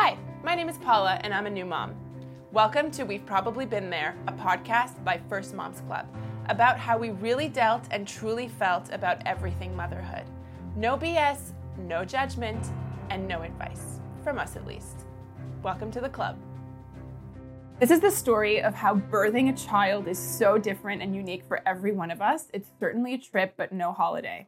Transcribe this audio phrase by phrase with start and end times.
[0.00, 1.92] Hi, my name is Paula and I'm a new mom.
[2.52, 6.06] Welcome to We've Probably Been There, a podcast by First Moms Club
[6.48, 10.22] about how we really dealt and truly felt about everything motherhood.
[10.76, 12.64] No BS, no judgment,
[13.10, 15.04] and no advice, from us at least.
[15.64, 16.38] Welcome to the club.
[17.80, 21.60] This is the story of how birthing a child is so different and unique for
[21.66, 22.44] every one of us.
[22.54, 24.46] It's certainly a trip, but no holiday.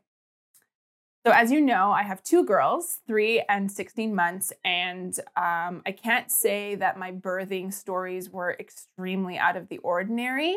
[1.26, 5.92] So, as you know, I have two girls, three and 16 months, and um, I
[5.92, 10.56] can't say that my birthing stories were extremely out of the ordinary.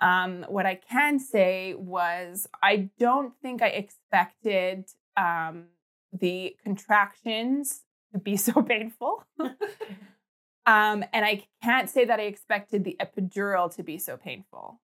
[0.00, 5.66] Um, what I can say was, I don't think I expected um,
[6.12, 7.82] the contractions
[8.12, 9.24] to be so painful.
[9.38, 14.80] um, and I can't say that I expected the epidural to be so painful.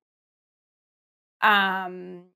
[1.42, 2.26] Um,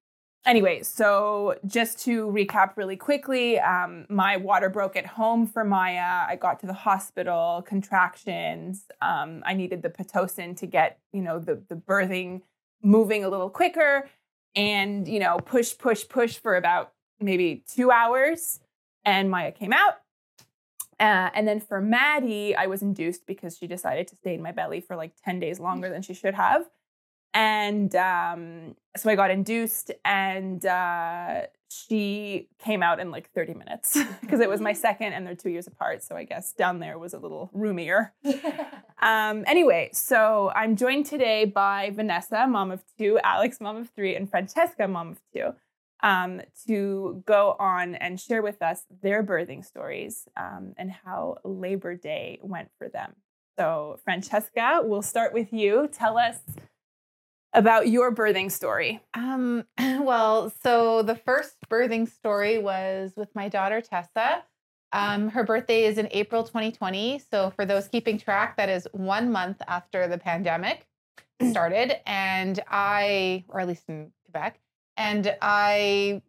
[0.46, 6.26] anyway, so just to recap really quickly, um, my water broke at home for Maya.
[6.28, 8.86] I got to the hospital, contractions.
[9.02, 12.42] Um, I needed the pitocin to get, you know, the the birthing
[12.82, 14.08] moving a little quicker,
[14.54, 18.60] and you know, push, push, push for about maybe two hours,
[19.04, 19.94] and Maya came out.
[20.98, 24.52] Uh, and then for Maddie, I was induced because she decided to stay in my
[24.52, 26.66] belly for like 10 days longer than she should have.
[27.32, 33.96] And um, so I got induced, and uh, she came out in like 30 minutes
[34.20, 36.02] because it was my second, and they're two years apart.
[36.02, 38.12] So I guess down there was a little roomier.
[39.00, 44.16] um, anyway, so I'm joined today by Vanessa, mom of two, Alex, mom of three,
[44.16, 45.54] and Francesca, mom of two.
[46.02, 51.94] Um, to go on and share with us their birthing stories um, and how Labor
[51.94, 53.16] Day went for them.
[53.58, 55.90] So, Francesca, we'll start with you.
[55.92, 56.38] Tell us
[57.52, 59.00] about your birthing story.
[59.14, 64.44] Um, well, so the first birthing story was with my daughter Tessa.
[64.92, 67.22] Um, her birthday is in April 2020.
[67.30, 70.86] So for those keeping track, that is one month after the pandemic
[71.50, 72.00] started.
[72.08, 74.58] And I, or at least in Quebec,
[74.96, 76.22] and I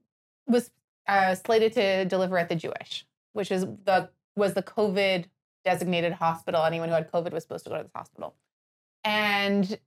[0.48, 0.72] was
[1.08, 5.26] uh, slated to deliver at the Jewish, which is the was the COVID
[5.66, 6.64] designated hospital.
[6.64, 8.36] Anyone who had COVID was supposed to go to this hospital.
[9.04, 9.78] And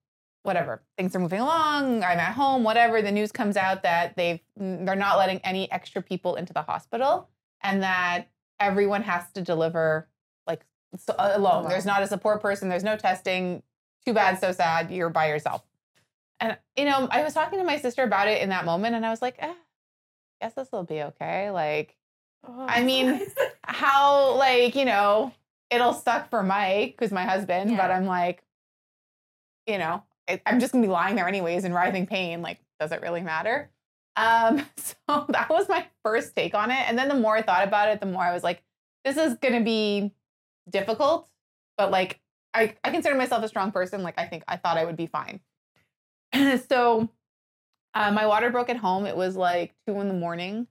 [0.45, 4.41] whatever things are moving along i'm at home whatever the news comes out that they've
[4.57, 7.29] they're not letting any extra people into the hospital
[7.63, 8.29] and that
[8.61, 10.09] everyone has to deliver
[10.47, 10.65] like
[10.97, 11.69] so, alone.
[11.69, 13.63] There's not a support person there's no testing
[14.07, 15.63] too bad so sad you're by yourself.
[16.41, 19.07] And you know i was talking to my sister about it in that moment and
[19.07, 19.55] i was like eh,
[20.41, 21.97] guess this will be okay like
[22.47, 23.25] oh, i mean
[23.65, 25.33] how like you know
[25.71, 27.77] it'll suck for mike who's my husband yeah.
[27.77, 28.43] but i'm like
[29.67, 30.03] you know
[30.47, 32.43] I'm just gonna be lying there anyways in writhing pain.
[32.43, 33.71] Like, does it really matter?
[34.17, 36.89] Um, so that was my first take on it.
[36.89, 38.63] And then the more I thought about it, the more I was like,
[39.05, 40.13] this is gonna be
[40.71, 41.29] difficult,
[41.77, 42.21] but like
[42.55, 44.03] I, I consider myself a strong person.
[44.03, 45.41] Like I think I thought I would be fine.
[46.69, 47.09] so
[47.95, 49.07] uh, my water broke at home.
[49.07, 50.67] It was like two in the morning.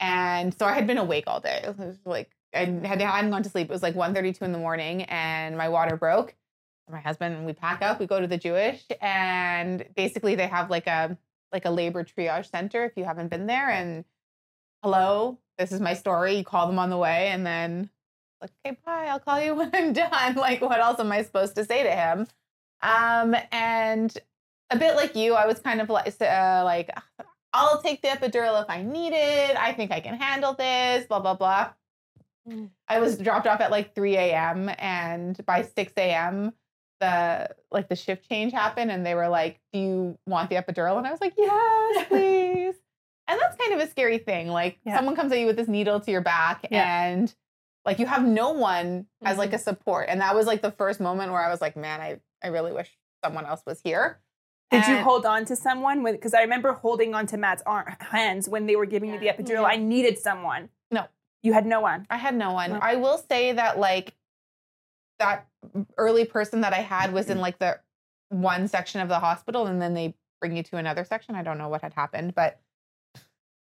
[0.00, 1.60] And so I had been awake all day.
[1.64, 3.70] It was like I had I hadn't gone to sleep.
[3.70, 6.34] It was like 1.32 in the morning and my water broke
[6.90, 10.70] my husband and we pack up we go to the jewish and basically they have
[10.70, 11.16] like a
[11.52, 14.04] like a labor triage center if you haven't been there and
[14.82, 17.88] hello this is my story you call them on the way and then
[18.40, 21.54] like okay bye i'll call you when i'm done like what else am i supposed
[21.54, 22.26] to say to him
[22.82, 24.18] um and
[24.70, 26.90] a bit like you i was kind of like uh, like
[27.52, 31.20] i'll take the epidural if i need it i think i can handle this blah
[31.20, 31.70] blah blah
[32.48, 32.68] mm.
[32.88, 34.70] I was dropped off at like 3 a.m.
[34.78, 36.52] and by 6 a.m
[37.02, 40.98] the like the shift change happened and they were like, "Do you want the epidural?"
[40.98, 42.74] And I was like, "Yes, please."
[43.28, 44.48] and that's kind of a scary thing.
[44.48, 44.96] Like yeah.
[44.96, 47.04] someone comes at you with this needle to your back yeah.
[47.04, 47.34] and
[47.84, 49.26] like you have no one mm-hmm.
[49.26, 49.56] as like mm-hmm.
[49.56, 50.08] a support.
[50.08, 52.72] And that was like the first moment where I was like, "Man, I I really
[52.72, 52.90] wish
[53.24, 54.20] someone else was here."
[54.70, 56.02] Did you hold on to someone?
[56.02, 59.20] Because I remember holding on to Matt's arm, hands when they were giving yeah.
[59.20, 59.66] me the epidural.
[59.66, 60.70] I needed someone.
[60.90, 61.04] No,
[61.42, 62.06] you had no one.
[62.08, 62.72] I had no one.
[62.72, 62.78] No.
[62.80, 64.14] I will say that like
[65.22, 65.46] that
[65.96, 67.42] early person that I had was in mm-hmm.
[67.42, 67.78] like the
[68.30, 71.34] one section of the hospital and then they bring you to another section.
[71.34, 72.60] I don't know what had happened, but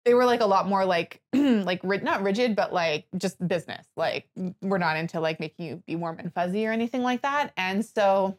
[0.03, 3.85] they were like a lot more like like not rigid but like just business.
[3.95, 4.27] Like
[4.62, 7.53] we're not into like making you be warm and fuzzy or anything like that.
[7.56, 8.38] And so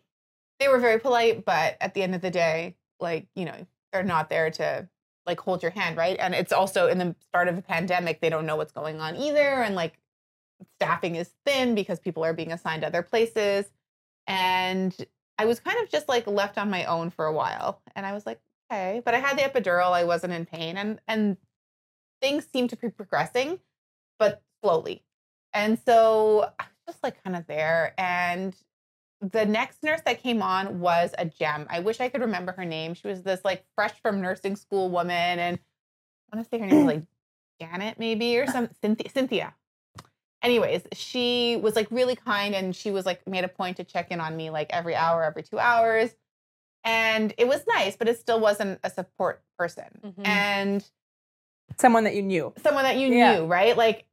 [0.59, 4.03] they were very polite, but at the end of the day, like, you know, they're
[4.03, 4.89] not there to
[5.27, 6.17] like hold your hand, right?
[6.19, 9.17] And it's also in the start of a pandemic, they don't know what's going on
[9.17, 9.99] either and like
[10.77, 13.67] staffing is thin because people are being assigned other places.
[14.27, 14.95] And
[15.39, 17.81] I was kind of just like left on my own for a while.
[17.97, 19.03] And I was like, okay.
[19.05, 21.37] But I had the epidural, I wasn't in pain, and and
[22.21, 23.59] things seemed to be progressing,
[24.19, 25.03] but slowly.
[25.53, 27.95] And so I was just like kind of there.
[27.99, 28.55] And
[29.21, 31.67] the next nurse that came on was a gem.
[31.71, 32.95] I wish I could remember her name.
[32.95, 35.59] She was this like fresh from nursing school woman, and
[36.33, 37.05] I want to say her name was like
[37.61, 39.11] Janet, maybe or some Cynthia.
[39.11, 39.55] Cynthia.
[40.43, 44.11] Anyways, she was like really kind, and she was like made a point to check
[44.11, 46.15] in on me like every hour, every two hours,
[46.85, 49.85] and it was nice, but it still wasn't a support person.
[50.05, 50.27] Mhm.
[50.27, 50.91] And
[51.79, 52.53] Someone that you knew.
[52.63, 53.37] someone that you Yeah.
[53.37, 53.77] knew, right?
[53.77, 54.05] Like,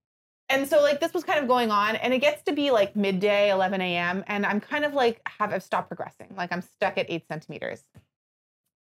[0.50, 2.96] and so like this was kind of going on, and it gets to be like
[2.96, 6.36] midday, 11 a.m., and I'm kind of like have I've stopped progressing.
[6.38, 7.84] Like I'm stuck at eight centimeters.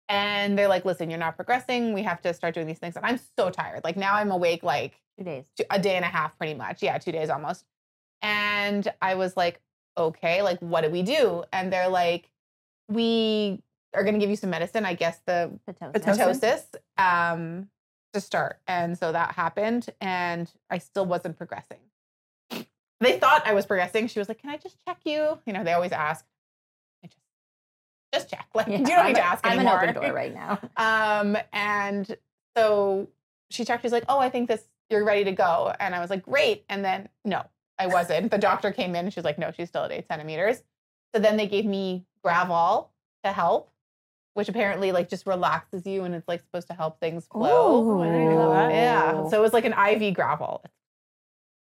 [0.08, 1.92] And they're like, listen, you're not progressing.
[1.94, 2.96] We have to start doing these things.
[2.96, 3.82] And I'm so tired.
[3.82, 5.44] Like now I'm awake like Two days.
[5.56, 6.82] two- a day and a half pretty much.
[6.82, 7.64] Yeah, two days almost.
[8.22, 9.60] And I was like,
[9.98, 11.44] okay, like what do we do?
[11.52, 12.30] And they're like,
[12.88, 13.62] we
[13.94, 14.84] are going to give you some medicine.
[14.84, 15.92] I guess the Pitocin.
[15.92, 16.64] Pitocin.
[16.98, 17.68] um,
[18.14, 18.58] to start.
[18.66, 21.78] And so that happened, and I still wasn't progressing.
[23.00, 24.06] They thought I was progressing.
[24.06, 26.24] She was like, "Can I just check you?" You know, they always ask.
[27.04, 27.18] I just,
[28.14, 28.46] just check.
[28.54, 29.80] Like Yeah, you don't I'm need a- to ask I'm anymore.
[29.82, 30.60] an open door right now.
[30.76, 32.16] Um, and
[32.56, 33.08] so
[33.50, 33.82] she checked.
[33.82, 34.62] She's like, "Oh, I think this
[34.92, 37.42] you're ready to go." And I was like, "Great." And then no,
[37.78, 38.30] I wasn't.
[38.30, 40.62] the doctor came in and she's like, "No, she's still at eight centimeters."
[41.14, 42.88] So then they gave me Gravol
[43.24, 43.70] to help,
[44.34, 48.00] which apparently like just relaxes you and it's like supposed to help things flow.
[48.02, 48.70] I didn't know that.
[48.72, 49.28] Yeah.
[49.28, 50.60] So it was like an IV Gravol.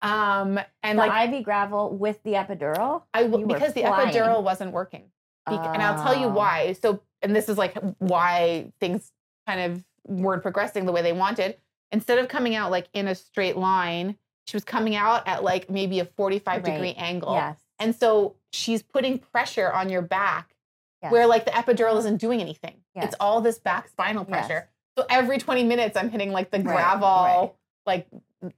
[0.01, 3.03] Um, and the like IV Gravol with the epidural.
[3.13, 4.09] I w- you were because the flying.
[4.09, 5.05] epidural wasn't working.
[5.45, 6.33] Bec- and I'll tell you Oh.
[6.33, 6.73] why.
[6.73, 9.11] So, and this is like why things
[9.47, 11.57] kind of weren't progressing the way they wanted.
[11.93, 14.17] Instead of coming out like in a straight line,
[14.47, 17.35] she was coming out at like maybe a 45 degree angle.
[17.35, 17.57] Yes.
[17.79, 20.55] And so she's putting pressure on your back
[21.01, 21.11] yes.
[21.11, 22.77] where like the epidural isn't doing anything.
[22.95, 23.05] Yes.
[23.05, 24.69] It's all this back spinal pressure.
[24.97, 27.51] So every 20 minutes, I'm hitting like the Gravol, right.
[27.85, 28.07] like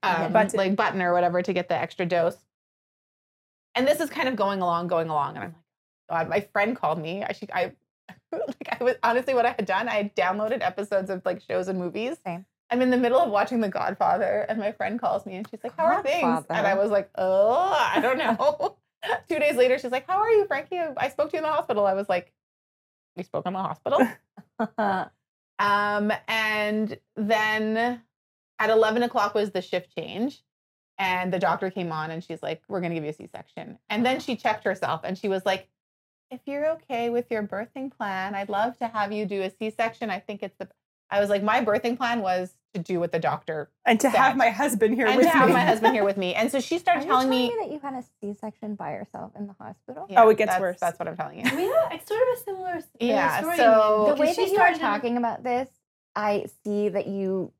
[0.02, 0.58] um, Button.
[0.58, 2.38] like button or whatever to get the extra dose.
[3.76, 5.60] And this is kind of going along, going along, and I'm like,
[6.10, 7.24] God, my friend called me.
[7.24, 7.74] I should, I
[8.32, 9.90] like, I was honestly what I had done.
[9.90, 12.18] I had downloaded episodes of like shows and movies.
[12.26, 12.46] Same.
[12.72, 15.60] I'm in the middle of watching The Godfather, and my friend calls me, and she's
[15.64, 18.78] like, "How are things?" And I was like, "Oh, I don't know."
[19.30, 20.80] Two days later, she's like, "How are you, Frankie?
[20.80, 22.34] I spoke to you in the hospital." I was like,
[23.16, 24.08] "We spoke in the hospital."
[25.60, 28.02] Um, and then
[28.60, 30.44] at 11 o'clock was the shift change.
[30.98, 33.28] And the doctor came on and she's like, We're going to give you a C
[33.28, 33.80] section.
[33.90, 35.68] And then she checked herself and she was like,
[36.32, 39.70] If you're okay with your birthing plan, I'd love to have you do a C
[39.70, 40.10] section.
[40.10, 40.70] I think it's the.
[41.16, 44.36] I was like, My birthing plan was to do what the doctor And to have
[44.36, 45.54] my husband here and with to have me.
[45.54, 46.36] my husband here with me.
[46.40, 47.50] And so she Are started you telling telling me.
[47.50, 50.06] me that you had a C-section by yourself in the hospital?
[50.10, 50.78] Yeah, Oh, it gets that's- worse.
[50.80, 51.56] That's what I'm telling you.
[51.56, 53.58] We have it's sort of a similar Yeah, story.
[53.58, 55.70] so- the way she that you are started in- talking about this,
[56.16, 57.52] I see that you,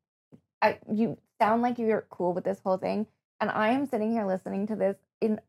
[0.62, 3.08] I you sound like you're cool with this whole thing,
[3.40, 5.40] and I am sitting here listening to this in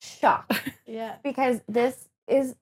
[0.00, 0.52] shock
[0.86, 2.54] Yeah, because this is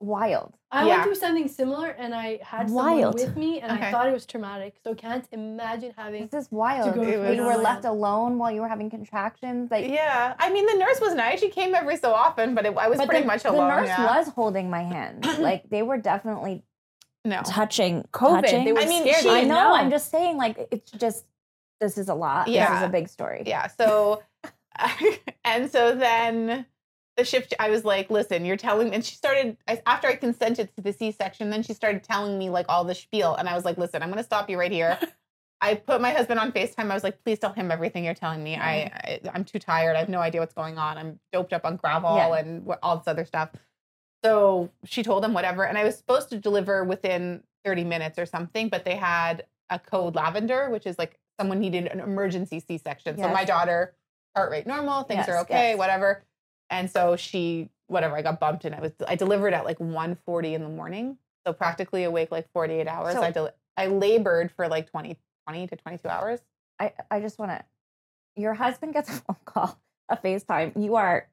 [0.00, 0.54] wild.
[0.70, 0.90] I Yeah.
[0.90, 3.18] went through something similar, and I had Wild.
[3.18, 3.88] someone with me, and Okay.
[3.88, 4.76] I thought it was traumatic.
[4.84, 6.28] So can't imagine having.
[6.28, 6.94] This is wild.
[6.94, 9.70] go It You were left alone while you were having contractions.
[9.70, 10.34] Like, Yeah.
[10.38, 11.40] I mean, the nurse was nice.
[11.40, 13.68] She came every so often, but it, I was but pretty the, much alone.
[13.68, 14.04] the nurse yeah.
[14.18, 15.26] was holding my hand.
[15.40, 16.62] like they were definitely
[17.24, 17.40] No.
[17.44, 18.42] touching COVID.
[18.42, 18.64] touching.
[18.66, 19.16] They were I mean, scared.
[19.22, 19.72] she- They I didn't know.
[19.74, 21.24] I'm just saying, like, it's just
[21.80, 22.46] this is a lot.
[22.46, 22.76] This Yeah.
[22.76, 23.42] is a big story.
[23.46, 23.66] Yeah.
[23.68, 24.22] So,
[25.44, 26.66] and so then
[27.18, 30.80] the shift, I was like, listen, you're telling, and she started, after I consented to
[30.80, 33.34] the C section, then she started telling me like all the spiel.
[33.34, 34.98] And I was like, listen, I'm going to stop you right here.
[35.60, 36.88] I put my husband on FaceTime.
[36.90, 38.54] I was like, please tell him everything you're telling me.
[38.54, 39.96] I, I I'm too tired.
[39.96, 40.96] I have no idea what's going on.
[40.96, 42.36] I'm doped up on Gravol Yeah.
[42.38, 43.50] and all this other stuff.
[44.24, 45.64] So she told him whatever.
[45.64, 49.80] And I was supposed to deliver within 30 minutes or something, but they had a
[49.80, 53.18] code lavender, which is like someone needed an emergency C section.
[53.18, 53.94] So my daughter,
[54.36, 55.78] heart rate normal, things Yes, are okay, yes.
[55.78, 56.22] whatever.
[56.70, 60.52] And so she, whatever, I got bumped and I was, I delivered at like 1.40
[60.54, 61.18] in the morning.
[61.46, 63.14] So practically awake like 48 hours.
[63.14, 66.40] So- I, del- I labored for like 20, 20 to 22 hours.
[66.80, 67.64] I, I just want to.
[68.36, 70.80] Your husband gets a phone call, a FaceTime.
[70.82, 71.28] You are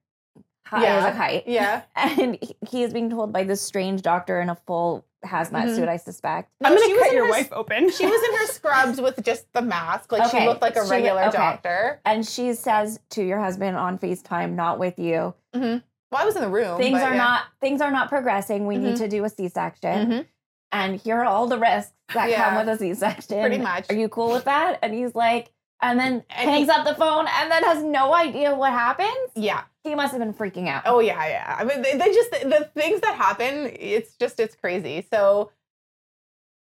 [0.66, 1.08] high as Yeah.
[1.08, 1.44] a kite.
[1.48, 1.82] Yeah.
[1.96, 2.38] And
[2.70, 5.76] he is being told by this strange doctor in a full hazmat Mhm.
[5.76, 6.52] suit, I suspect.
[6.64, 7.90] I'm gonna she was cut in your her wife open.
[7.92, 10.12] She was in her scrubs with just the mask.
[10.12, 11.38] Like she looked like a she- regular okay.
[11.38, 12.02] doctor.
[12.06, 15.82] And she says to your husband on FaceTime, not with you, Well,
[16.14, 16.78] I was in the room.
[16.78, 17.18] things but are yeah.
[17.18, 18.68] not things are not progressing.
[18.68, 19.00] We need Mhm.
[19.00, 20.12] to do a C-section.
[20.12, 20.26] Mhm.
[20.72, 22.44] And here are all the risks that Yeah.
[22.44, 23.40] come with a C-section.
[23.42, 23.90] Pretty much.
[23.90, 24.80] Are you cool with that?
[24.82, 25.52] And he's like,
[25.82, 29.32] and then And hangs he- up the phone and then has no idea what happens.
[29.36, 29.64] Yeah.
[29.84, 30.84] He must have been freaking out.
[30.86, 31.56] Oh yeah, yeah.
[31.60, 33.72] I mean, they, they just the things that happen.
[33.80, 35.06] It's just it's crazy.
[35.12, 35.52] So,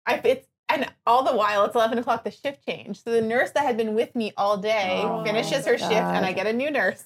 [0.06, 2.22] I it's and all the while it's eleven o'clock.
[2.24, 3.02] The shift changed.
[3.04, 6.24] So the nurse that had been with me all day Oh, finishes her shift, and
[6.24, 7.04] I get a new nurse.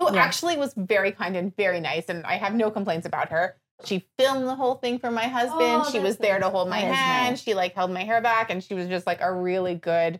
[0.00, 0.22] who Yeah.
[0.22, 3.56] actually was very kind and very nice, and I have no complaints about her.
[3.84, 5.82] She filmed the whole thing for my husband.
[5.86, 7.30] Oh, she was there to hold my That hand.
[7.34, 7.42] nice.
[7.42, 10.18] She like held my hair back, and she was just like a really good,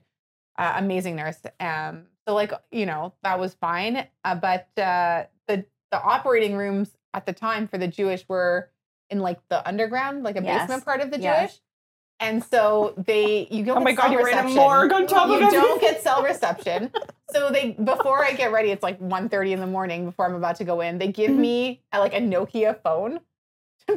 [0.58, 1.38] uh, amazing nurse.
[1.60, 4.06] Um, so like you know that was fine.
[4.24, 8.70] Uh, but uh, the the operating rooms at the time for the Jewish were
[9.10, 10.62] in like the underground, like a Yes.
[10.62, 11.52] basement part of the Yes.
[11.52, 11.60] Jewish.
[12.20, 14.56] And so they you don't Oh my get God, you're in a reception.
[14.56, 16.92] morgue on top of You don't get cell reception.
[17.30, 20.56] So they before I get ready, it's like 1.30 in the morning before I'm about
[20.56, 20.98] to go in.
[20.98, 21.40] They give Mm-hmm.
[21.40, 23.20] me a, like a Nokia phone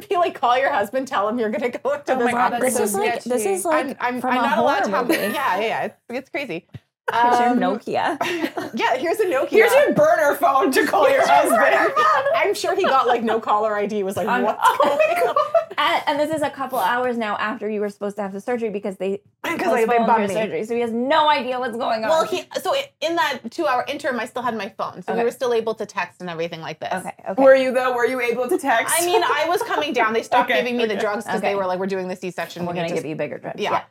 [0.08, 2.60] be like, call your husband, tell him you're gonna go to Oh this my God,
[2.60, 4.96] This is like this is like I'm, I'm, from I'm a not allowed to horror
[4.96, 5.82] have yeah, yeah, yeah.
[5.84, 6.66] It's, it's crazy.
[7.10, 8.16] Here's your Um, Nokia.
[8.74, 9.48] Yeah, here's a Nokia.
[9.50, 11.92] Here's your burner phone to call your husband.
[12.36, 14.02] I'm sure he got like no caller ID.
[14.04, 17.80] Was like, I'm- what's Oh and, and this is a couple hours now after you
[17.80, 20.34] were supposed to have the surgery because they Because they, they postponed bugged your me.
[20.34, 20.64] surgery.
[20.64, 22.10] So he has no idea what's going on.
[22.10, 25.24] Well, he so in that two hour interim, I still had my phone, so we
[25.24, 26.92] were still able to text and everything like this.
[26.94, 27.42] okay, okay.
[27.42, 27.94] Were you though?
[27.94, 28.94] Were you able to text?
[28.96, 30.12] I mean, I was coming down.
[30.12, 32.30] They stopped Okay, giving me the drugs because they were like, "We're doing the C
[32.30, 32.64] section.
[32.64, 33.60] we're gonna give you bigger drugs.
[33.60, 33.82] Yeah.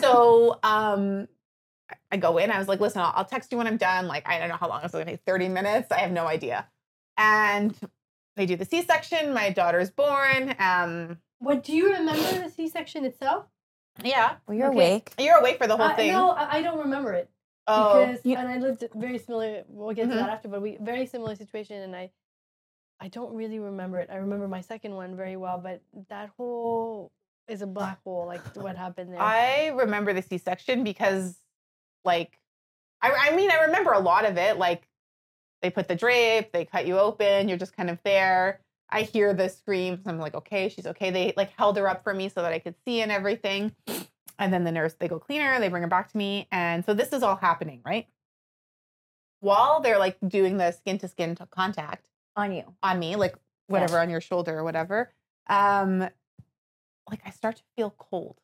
[0.00, 1.26] So, um,
[2.10, 2.50] I go in.
[2.50, 4.06] I was like, "Listen, I'll, I'll text you when I'm done.
[4.06, 5.20] Like, I don't know how long it's going to take.
[5.24, 5.90] Thirty minutes.
[5.90, 6.66] I have no idea."
[7.16, 7.74] And
[8.36, 9.32] they do the C section.
[9.34, 10.54] My daughter's born.
[10.58, 13.46] Um, What do you remember the C-section itself?
[14.04, 14.76] yeah, Well, you're Okay.
[14.76, 15.12] awake.
[15.18, 16.12] you're awake for the whole I, thing.
[16.12, 17.28] no, I, I don't remember it
[17.66, 19.64] oh, because you- and I lived very similar.
[19.68, 20.10] We'll get Mhm.
[20.10, 22.10] to that after, but we very similar situation, and I
[23.00, 24.08] I don't really remember it.
[24.10, 27.10] I remember my second one very well, but that whole
[27.48, 28.26] is a black hole.
[28.26, 29.20] Like what happened there.
[29.22, 31.36] I remember the C section because,
[32.04, 32.38] like,
[33.02, 34.58] I, I mean, I remember a lot of it.
[34.58, 34.88] Like,
[35.62, 38.60] they put the drape, they cut you open, you're just kind of there.
[38.90, 40.06] I hear the screams.
[40.06, 41.10] I'm like, okay, she's okay.
[41.10, 43.72] They like held her up for me so that I could see and everything.
[44.38, 46.46] And then the nurse, they go clean her, they bring her back to me.
[46.52, 48.06] And so this is all happening, right?
[49.40, 52.74] While they're like doing the skin to skin contact, On you.
[52.82, 53.36] on me, like
[53.66, 55.12] whatever on your shoulder or whatever.
[55.48, 56.00] Um,
[57.10, 58.38] like I start to feel cold,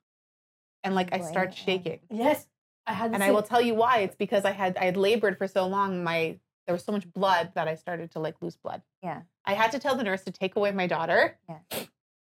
[0.83, 2.01] and like I start shaking.
[2.11, 2.47] yes,
[2.87, 3.11] I had.
[3.11, 3.99] The And I will tell you why.
[3.99, 6.05] It's because I had I had labored for so long.
[6.05, 8.83] My there was so much blood that I started to like lose blood.
[9.03, 9.23] Yeah.
[9.45, 11.39] I had to tell the nurse to take away my daughter.
[11.49, 11.59] Yeah.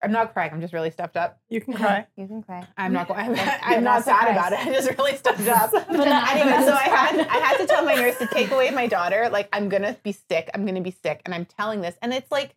[0.03, 0.51] I'm not crying.
[0.53, 1.41] I'm just really stuffed up.
[1.49, 1.87] you can uh-huh.
[1.87, 2.07] cry.
[2.17, 2.67] You can cry.
[2.77, 3.21] I'm not going.
[3.39, 3.39] I'm, I'm
[3.85, 4.37] not not sad surprised.
[4.37, 4.67] about it.
[4.67, 5.71] I'm just really stuffed up.
[5.73, 7.21] But not- anyway, so I had.
[7.21, 9.29] I had to tell my nurse to take away my daughter.
[9.31, 10.51] Like I'm gonna be sick.
[10.53, 12.55] I'm gonna be sick, and I'm telling this, and it's like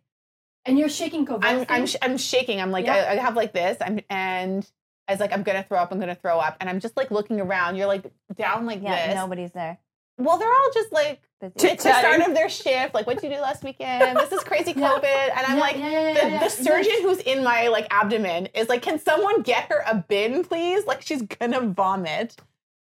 [0.68, 1.64] and you're shaking I'm.
[1.68, 2.60] I'm sh- I'm shaking.
[2.60, 2.96] I'm like Yeah.
[2.96, 3.78] I, I have like this.
[3.80, 4.70] I'm and
[5.08, 5.90] I was like I'm gonna throw up.
[5.90, 7.76] I'm gonna throw up, and I'm just like looking around.
[7.76, 8.04] You're like
[8.36, 9.14] down like Yeah, this.
[9.16, 9.78] nobody's there.
[10.18, 11.68] Well, they're all just like Busy.
[11.68, 12.92] it's the start of their shift.
[12.92, 14.16] Like, what'd you do last weekend?
[14.18, 15.76] This is crazy COVID, and I'm Yeah, like.
[15.76, 16.38] yeah, yeah, The, yeah, yeah.
[16.44, 20.42] the surgeon who's in my like abdomen is like, can someone get her a bin,
[20.44, 20.84] please?
[20.86, 22.36] Like she's gonna vomit.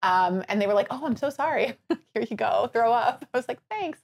[0.04, 1.74] Um, and they were like, oh, I'm so sorry.
[2.14, 3.26] Here you go, throw up.
[3.34, 4.00] I was like, thanks.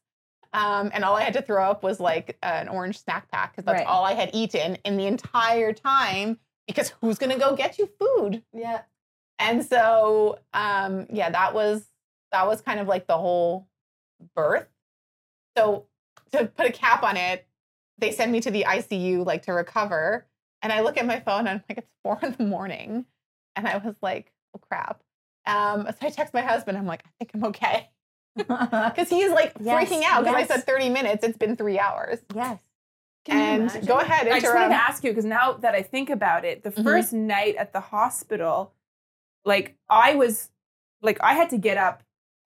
[0.51, 3.65] Um, and all I had to throw up was like an orange snack pack because
[3.65, 3.88] that's Right.
[3.88, 6.39] all I had eaten in the entire time.
[6.74, 8.44] Because who's gonna go get you food?
[8.54, 8.82] yeah.
[9.40, 11.84] And so, um, yeah, that was
[12.32, 13.68] that was kind of like the whole
[14.36, 14.68] birth.
[15.58, 15.86] So
[16.32, 17.48] to put a cap on it,
[17.98, 20.28] they send me to the ICU like to recover.
[20.62, 23.06] And I look at my phone and I'm like, it's four in the morning.
[23.56, 25.01] And I was like, oh crap.
[25.48, 26.78] Um, so I text my husband.
[26.78, 27.90] I'm like, I think I'm okay.
[28.38, 30.51] Because he's like Yes, freaking out because yes.
[30.51, 31.24] I said 30 minutes.
[31.24, 32.20] It's been three hours.
[32.36, 32.60] yes.
[33.25, 33.86] Can and imagine?
[33.86, 36.63] go ahead, I just wanted to ask you because now that I think about it,
[36.63, 36.84] the Mhm.
[36.84, 38.74] 1st night at the hospital,
[39.46, 40.50] like I was,
[41.01, 42.04] like I had to get up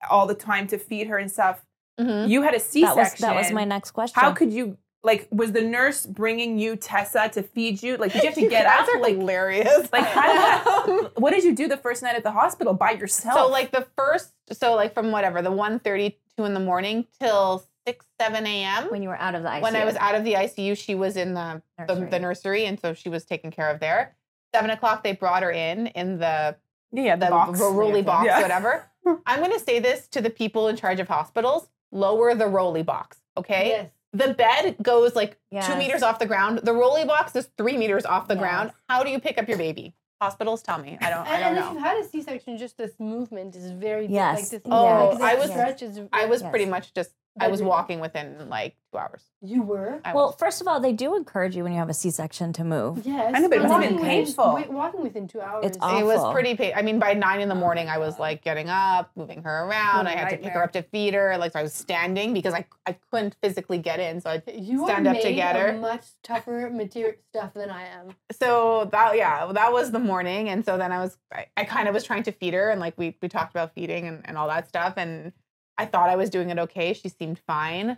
[0.09, 1.65] all the time to feed her and stuff.
[1.99, 2.27] Mhm.
[2.29, 3.11] You had a C That section.
[3.13, 4.19] was that was my next question.
[4.19, 4.77] How could you?
[5.03, 7.95] Like, was the nurse bringing you Tessa to feed you?
[7.95, 8.95] Like, did you have to You get guys up?
[8.95, 9.87] are Like, hilarious.
[9.93, 12.91] like how did that, what did you do the first night at the hospital by
[12.91, 13.35] yourself?
[13.37, 18.05] So like the first, so like from whatever the 1.32 in the morning till six
[18.19, 18.89] seven a.m.
[18.91, 19.61] when you were out of the ICU?
[19.61, 22.09] When I was out of the ICU, she was in the the, Nursery.
[22.09, 24.15] the nursery, and so she was taken care of there.
[24.53, 26.55] Seven o'clock, they brought her in in the
[26.91, 28.41] yeah, the, the box, rolly box, Yeah.
[28.41, 28.85] whatever.
[29.25, 32.83] I'm going to say this to the people in charge of hospitals: lower the rolly
[32.83, 33.17] box.
[33.37, 33.89] Okay, Yes.
[34.13, 36.59] the bed goes like two meters off the ground.
[36.63, 38.41] The rolly box is three meters off the Yes.
[38.41, 38.71] ground.
[38.89, 39.93] How do you pick up your baby?
[40.21, 40.97] Hospitals tell me.
[41.01, 41.27] I don't.
[41.27, 41.73] I And, don't and if know.
[41.73, 44.39] you've had a C-section, just this movement is very Yes.
[44.39, 45.99] Like this, Oh, like, I was- stretch is.
[46.13, 46.49] I was Yes.
[46.49, 47.11] pretty much just.
[47.39, 49.21] I was walking within like two hours.
[49.41, 49.99] You were.
[50.05, 50.35] I Well, was.
[50.39, 53.05] first of all, they do encourage you when you have a C-section to move.
[53.05, 53.33] Yes.
[53.35, 54.53] I know, but it must walking within- painful.
[54.55, 55.65] wait, walking within two hours.
[55.65, 56.71] It's It was pretty pain.
[56.75, 59.65] I mean, by nine in the Oh morning, I was like getting up, moving her
[59.65, 60.05] around.
[60.05, 60.53] What a I had to pick nightmare.
[60.59, 61.37] her up to feed her.
[61.37, 64.21] Like so I was standing because I, I couldn't physically get in.
[64.21, 65.67] So I You stand are up made together.
[65.67, 68.15] Of much tougher material stuff than I am.
[68.31, 70.47] so that yeah, that was the morning.
[70.47, 72.79] And so then I was I, I kind of was trying to feed her and
[72.79, 74.93] like we we talked about feeding and, and all that stuff.
[74.95, 75.33] And
[75.77, 76.93] I thought I was doing it okay.
[76.93, 77.97] She seemed fine.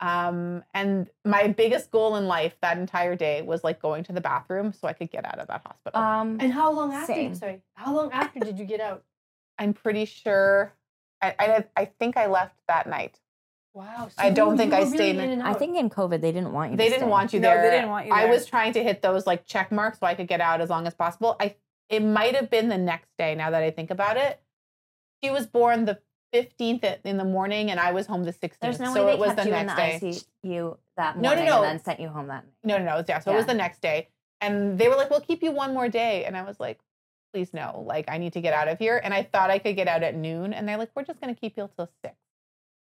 [0.00, 4.20] Um, and my biggest goal in life that entire day was like going to the
[4.20, 6.00] bathroom so I could get out of that hospital.
[6.00, 7.12] Um, And how long after?
[7.12, 7.34] Same.
[7.34, 9.02] Sorry, how long after did you get out?
[9.58, 10.72] I'm pretty sure.
[11.20, 13.18] I, I I think I left that night.
[13.74, 14.06] Wow.
[14.08, 15.90] so I don't were- think you I really stayed in in- and I think in
[15.90, 16.76] COVID they didn't want you.
[16.76, 17.10] They to didn't stay.
[17.10, 17.62] want you No, there.
[17.62, 20.14] they didn't want you I was trying to hit those like check marks so I
[20.14, 21.34] could get out as long as possible.
[21.40, 21.56] I
[21.88, 23.34] it might have been the next day.
[23.34, 24.40] Now that I think about it,
[25.24, 25.98] she was born the
[26.34, 28.58] 15th in the morning, and I was home the 16th.
[28.60, 30.20] There's no so way it was kept the you in next the day.
[30.44, 31.56] ICU that No, no, no.
[31.56, 32.52] and then sent you home that night.
[32.64, 33.04] No, no, no.
[33.08, 34.08] Yeah, so it was the next day,
[34.40, 36.78] and they were like, "We'll keep you one more day," and I was like,
[37.32, 37.82] "Please no!
[37.86, 40.02] Like I need to get out of here." And I thought I could get out
[40.02, 42.14] at noon, and they're like, "We're just gonna keep you till 6.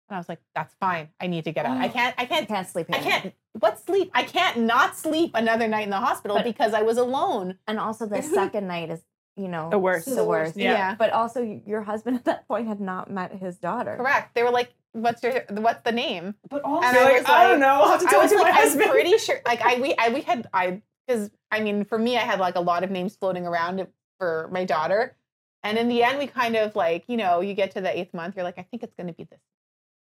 [0.09, 1.09] And I was like, "That's fine.
[1.19, 1.77] I need to get out.
[1.77, 1.89] I Oh.
[1.91, 2.15] can't.
[2.17, 2.47] I I can't.
[2.47, 2.87] can't sleep.
[2.89, 3.33] I can't.
[3.59, 4.11] What sleep?
[4.13, 7.57] I can't not sleep another night in the hospital But- because I was alone.
[7.67, 9.01] And also the second night is,
[9.37, 10.05] you know, The worst.
[10.05, 10.55] The, The worst.
[10.55, 10.95] worst, yeah.
[10.95, 13.95] But also, your husband at that point had not met his daughter.
[13.97, 14.33] Correct.
[14.35, 15.43] They were like, "What's your?
[15.49, 17.67] What's the name?" But also, And I like, was I don't know.
[17.67, 19.39] I'll have to I talk was to my like, I'm pretty sure.
[19.45, 22.55] Like I we I we had I because I mean for me I had like
[22.55, 23.85] a lot of names floating around
[24.19, 25.15] for my daughter,
[25.63, 28.13] and in the end we kind of like you know you get to the eighth
[28.13, 29.39] month you're like I think it's going to be this,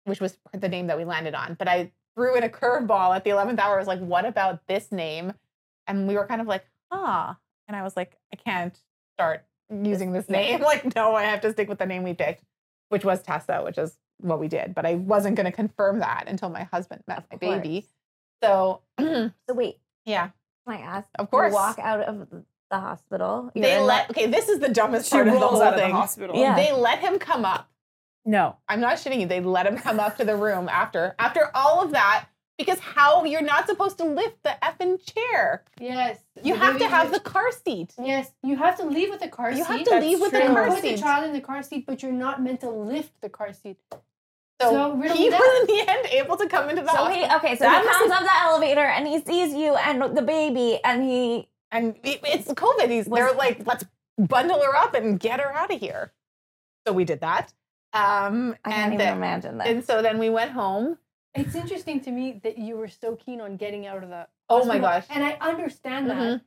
[0.05, 1.55] which was the name that we landed on.
[1.59, 3.75] But I threw in a curveball at the eleventh hour.
[3.75, 5.33] I was like, what about this name?
[5.87, 7.33] And we were kind of like, huh.
[7.67, 8.77] And I was like, I can't
[9.19, 9.43] start
[9.83, 10.61] using this name.
[10.69, 12.43] Like, no, I have to stick with the name we picked,
[12.89, 14.73] which was Tessa, which is what we did.
[14.73, 17.61] But I wasn't going to confirm that until my husband met Of my course.
[17.61, 17.85] baby.
[18.41, 20.29] So, So wait, yeah,
[20.65, 21.09] can I ask?
[21.15, 21.53] Of you course.
[21.53, 23.51] walk out of the the hospital.
[23.55, 24.11] you're they in let.
[24.11, 25.89] Okay, this is the dumbest She part of the whole out of thing.
[25.89, 26.35] the hospital.
[26.39, 26.55] Yeah.
[26.55, 27.67] They let him come up.
[28.25, 28.57] No.
[28.67, 29.25] I'm not shitting you.
[29.25, 32.25] They let him come up to the room after after all of that
[32.59, 35.63] because how you're not supposed to lift the effing chair.
[35.79, 37.93] yes, You have to have the car seat.
[37.97, 39.57] Yes, you have to leave with the car seat.
[39.59, 40.47] You have to That's leave with the true.
[40.53, 40.99] car put the seat.
[40.99, 43.77] child in the car seat, but you're not meant to lift the car seat.
[43.91, 43.99] So,
[44.71, 45.39] So, riddle he that.
[45.39, 47.07] was in the end able to come into the house.
[47.07, 50.15] So he okay, so That he comes up the elevator and he sees you and
[50.17, 52.89] the baby and he and it- it's COVID.
[52.89, 53.85] He's Was- they're like, let's
[54.17, 56.11] bundle her up and get her out of here.
[56.85, 57.53] So we did that.
[57.93, 59.67] Um, I can't and even then, imagine that.
[59.67, 60.97] and so then we went home.
[61.35, 64.27] It's interesting to me that you were so keen on getting out of the.
[64.49, 65.05] Oh my gosh.
[65.09, 66.17] And I understand that.
[66.17, 66.41] Mhm.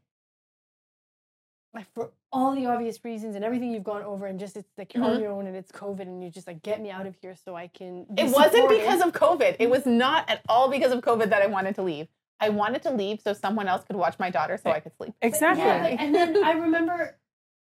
[1.75, 4.93] Like for all the obvious reasons and everything you've gone over, and just it's like
[4.93, 5.21] you're on Mhm.
[5.23, 7.55] your own and it's COVID, and you just like get me out of here so
[7.55, 8.05] I can.
[8.05, 9.57] be It wasn't supported." because of COVID.
[9.59, 12.09] It was not at all because of COVID that I wanted to leave.
[12.41, 15.15] I wanted to leave so someone else could watch my daughter so I could sleep.
[15.21, 15.65] But Exactly.
[15.65, 17.17] Yeah, like, and then I remember,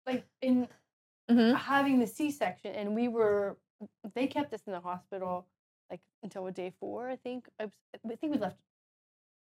[0.06, 0.68] like in
[1.30, 1.54] Mhm.
[1.56, 3.58] having the C-section, and we were
[4.14, 5.46] they kept us in the hospital
[5.90, 7.48] like until day four, I think.
[7.58, 7.72] I, was,
[8.06, 8.56] I think we left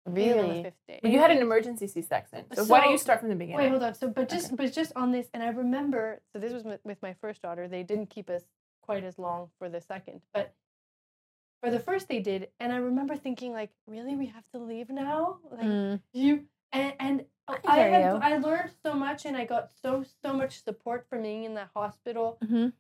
[0.06, 0.64] on the Really?
[0.64, 1.00] fifth day.
[1.02, 2.46] But you had an emergency C-section.
[2.54, 3.58] So, why don't you start from the beginning?
[3.58, 3.94] Wait, hold on.
[3.94, 6.22] So, but just but just on this, and I remember.
[6.34, 7.68] So this was with- with my first daughter.
[7.68, 8.44] They didn't keep us
[8.82, 10.54] quite as long for the second, but
[11.62, 12.50] for the first they did.
[12.60, 15.40] And I remember thinking, like, really, we have to leave now?
[15.52, 16.02] Like Mm.
[16.14, 18.20] you and and I I had, you.
[18.22, 21.70] I learned so much, and I got so so much support from being in that
[21.76, 22.74] hospital Mhm.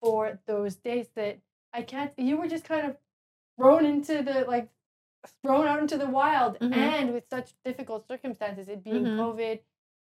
[0.00, 1.38] for those days that
[1.72, 2.12] I can't.
[2.18, 2.96] You were just kind of
[3.56, 4.68] thrown into the like
[5.42, 6.74] thrown out into the wild, Mhm.
[6.74, 9.18] and with such difficult circumstances, it being Mhm.
[9.18, 9.60] COVID,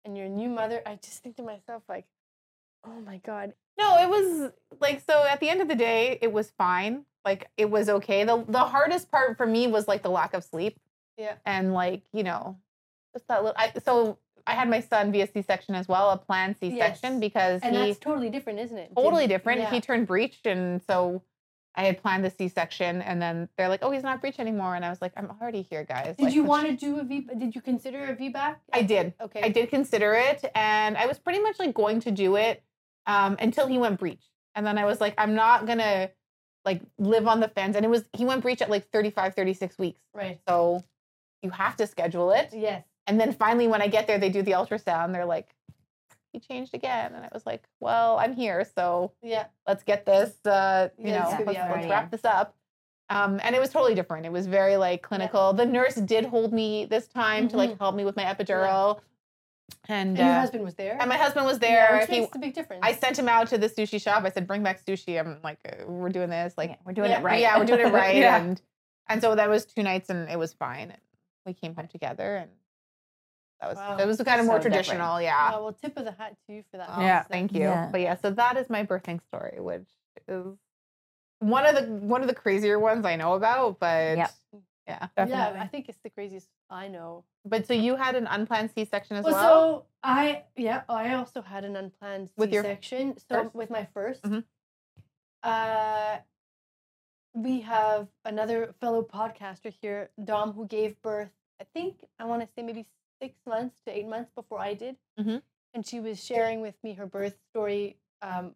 [0.05, 0.81] and your new mother.
[0.85, 2.05] I just think to myself like,
[2.83, 6.31] oh my god, No, it was like so at the end of the day, it
[6.33, 7.05] was fine.
[7.25, 8.23] Like it was okay.
[8.23, 10.79] The the hardest part for me was like the lack of sleep.
[11.17, 11.35] Yeah.
[11.45, 12.57] And like, you know,
[13.13, 14.17] just that little I so
[14.47, 17.19] I had my son via C section as well, a planned C section Yes.
[17.19, 18.91] because and he that's totally different, isn't it?
[18.95, 19.61] totally different.
[19.61, 19.69] yeah.
[19.71, 21.21] He turned breached, and so
[21.79, 24.75] I had planned the C section, and then they're like, "Oh, he's not breached anymore,"
[24.75, 27.03] and I was like, "I'm already here, guys." Did Like, you want to do a
[27.05, 27.21] V?
[27.37, 28.57] Did you consider a VBAC?
[28.73, 29.13] I did.
[29.21, 29.41] Okay.
[29.41, 32.61] I did consider it, and I was pretty much like going to do it
[33.07, 36.09] um, until he went breach, and then I was like, I'm not gonna
[36.65, 39.77] like live on the fence, and it was he went breach at like 35, 36
[39.77, 40.37] weeks, Right.
[40.49, 40.83] so
[41.41, 42.83] you have to schedule it, Yes.
[43.07, 45.13] and then finally when I get there, they do the ultrasound.
[45.13, 45.55] They're like,
[46.31, 49.45] he changed again, and I was like, well, I'm here, so Yeah.
[49.67, 52.55] let's get this, uh, you Yeah, know, let's, let's wrap this up.
[53.09, 54.25] Um, and it was totally different.
[54.27, 55.51] It was very like clinical.
[55.53, 58.99] The nurse did hold me this time to like help me with my epidural.
[59.87, 60.97] And, And your uh, husband was there.
[60.99, 62.05] and my husband was Yeah, there.
[62.05, 62.81] he, makes a big difference.
[62.83, 64.23] I sent him out to the sushi shop.
[64.25, 67.09] I said, "Bring back sushi." I'm like, uh, "We're doing this." Like, Yeah, we're doing
[67.09, 67.39] yeah, it right.
[67.39, 68.15] yeah, we're doing it right.
[68.15, 68.37] Yeah.
[68.37, 68.61] And
[69.07, 70.91] and so that was two nights, and it was fine.
[70.91, 71.01] And
[71.45, 72.51] we came home together, and
[73.61, 73.97] that was Wow.
[73.97, 74.85] that was kind of more So different.
[74.85, 75.21] traditional.
[75.21, 75.51] Yeah.
[75.53, 76.89] Oh, well, tip of the hat to you for that.
[76.95, 77.23] Oh, Yeah.
[77.23, 77.61] Thank you.
[77.61, 77.89] Yeah.
[77.91, 79.89] But yeah, so that is my birthing story, which
[80.27, 80.57] is
[81.39, 83.79] one of the one of the crazier ones I know about.
[83.79, 84.31] But Yep.
[84.87, 85.07] yeah.
[85.15, 85.57] Definitely.
[85.57, 87.25] Yeah, I think it's the craziest I know.
[87.45, 89.79] But so you had an unplanned C section as Well, well.
[89.81, 93.17] so I yeah, I also had an unplanned With your C-section.
[93.17, 93.55] So first?
[93.55, 94.43] with my 1st Mhm.
[95.43, 96.17] uh,
[97.33, 101.31] we have another fellow podcaster here, Dom, who gave birth.
[101.61, 102.85] I think I want to say maybe
[103.21, 105.41] six months to eight months before I did, Mhm.
[105.73, 107.97] and she was sharing with me her birth story.
[108.21, 108.55] Um,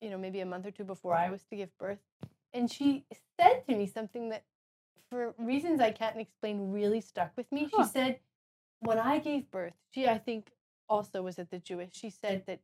[0.00, 2.00] you know, maybe a month or two before I was to give birth,
[2.52, 3.04] and she
[3.40, 4.44] said to me something that,
[5.08, 7.70] for reasons I can't explain, really stuck with me.
[7.72, 7.84] Huh.
[7.84, 8.20] She said,
[8.80, 10.52] when I gave birth, she I think
[10.88, 11.94] also was at the Jewish.
[11.94, 12.60] She said that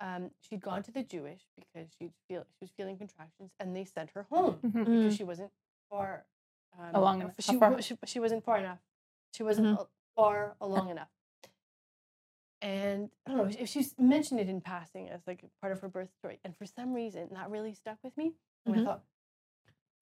[0.00, 3.84] um, she'd gone to the Jewish because she'd feel she was feeling contractions, and they
[3.84, 4.84] sent her home Mhm.
[4.84, 5.52] because she wasn't
[5.90, 6.24] far
[6.78, 7.34] um, Along enough.
[7.38, 7.70] She, How far?
[7.72, 8.78] wa- she she wasn't far enough.
[9.34, 9.88] She wasn't Mhm.
[10.16, 11.08] Far along enough.
[12.62, 15.88] And I don't know if she mentioned it in passing as like part of her
[15.88, 18.32] birth story, and for some reason that really stuck with me.
[18.64, 18.80] And Mhm.
[18.80, 19.02] I thought,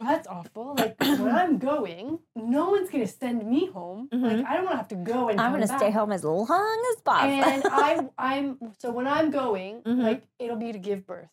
[0.00, 0.74] well, that's awful.
[0.74, 4.09] Like when I'm going, no one's gonna send me home.
[4.12, 6.46] Like I don't want to have to go and I'm gonna stay home as long
[6.94, 7.44] as possible.
[7.44, 10.03] And I, I'm so when I'm going, Mhm.
[10.03, 11.31] like it'll be to give birth.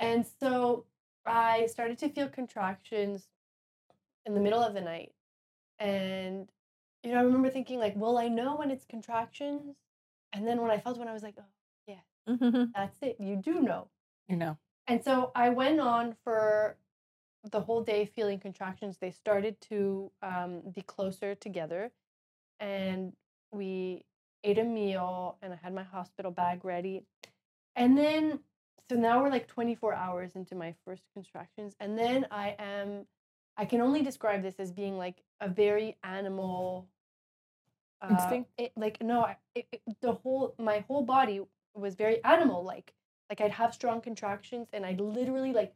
[0.00, 0.86] And so
[1.24, 3.28] I started to feel contractions
[4.26, 5.12] in the middle of the night,
[5.78, 6.48] and
[7.02, 9.76] you know I remember thinking like, "Will I know when it's contractions?"
[10.32, 11.46] And then when I felt one, I was like, "Oh,
[12.26, 12.74] Mhm.
[12.74, 13.20] that's it.
[13.20, 13.90] You do know."
[14.28, 14.58] You know.
[14.86, 16.78] And so I went on for
[17.44, 18.98] the whole day feeling contractions.
[18.98, 21.92] They started to um, be closer together.
[22.60, 23.16] And
[23.52, 24.06] we
[24.44, 27.06] ate a meal, and I had my hospital bag ready.
[27.76, 28.44] And then,
[28.90, 31.76] so now we're like 24 hours into my first contractions.
[31.80, 33.08] And then I am,
[33.56, 36.91] I can only describe this as being like a very animal
[38.02, 38.50] uh, Instinct?
[38.58, 41.40] It, like, no, I- it, it, the whole, my whole body
[41.74, 42.92] was very animal like
[43.30, 45.72] like I'd have strong contractions and I'd literally like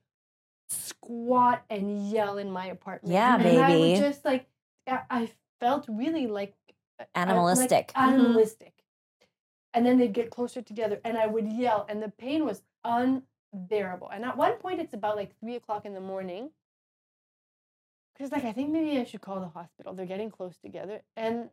[0.69, 3.15] squat and yell in my apartment.
[3.15, 3.81] Yeah, and I baby.
[3.81, 4.47] would just like
[4.87, 6.55] I- I felt really like
[7.01, 7.71] uh, uh, Animalistic.
[7.71, 8.73] Like, animalistic.
[9.73, 14.11] And then they'd get closer together and I would yell and the pain was unbearable.
[14.11, 16.51] And at one point it's about like three o'clock in the morning.
[18.13, 19.95] Because like I think maybe I should call the hospital.
[19.95, 21.03] They're getting close together.
[21.17, 21.49] And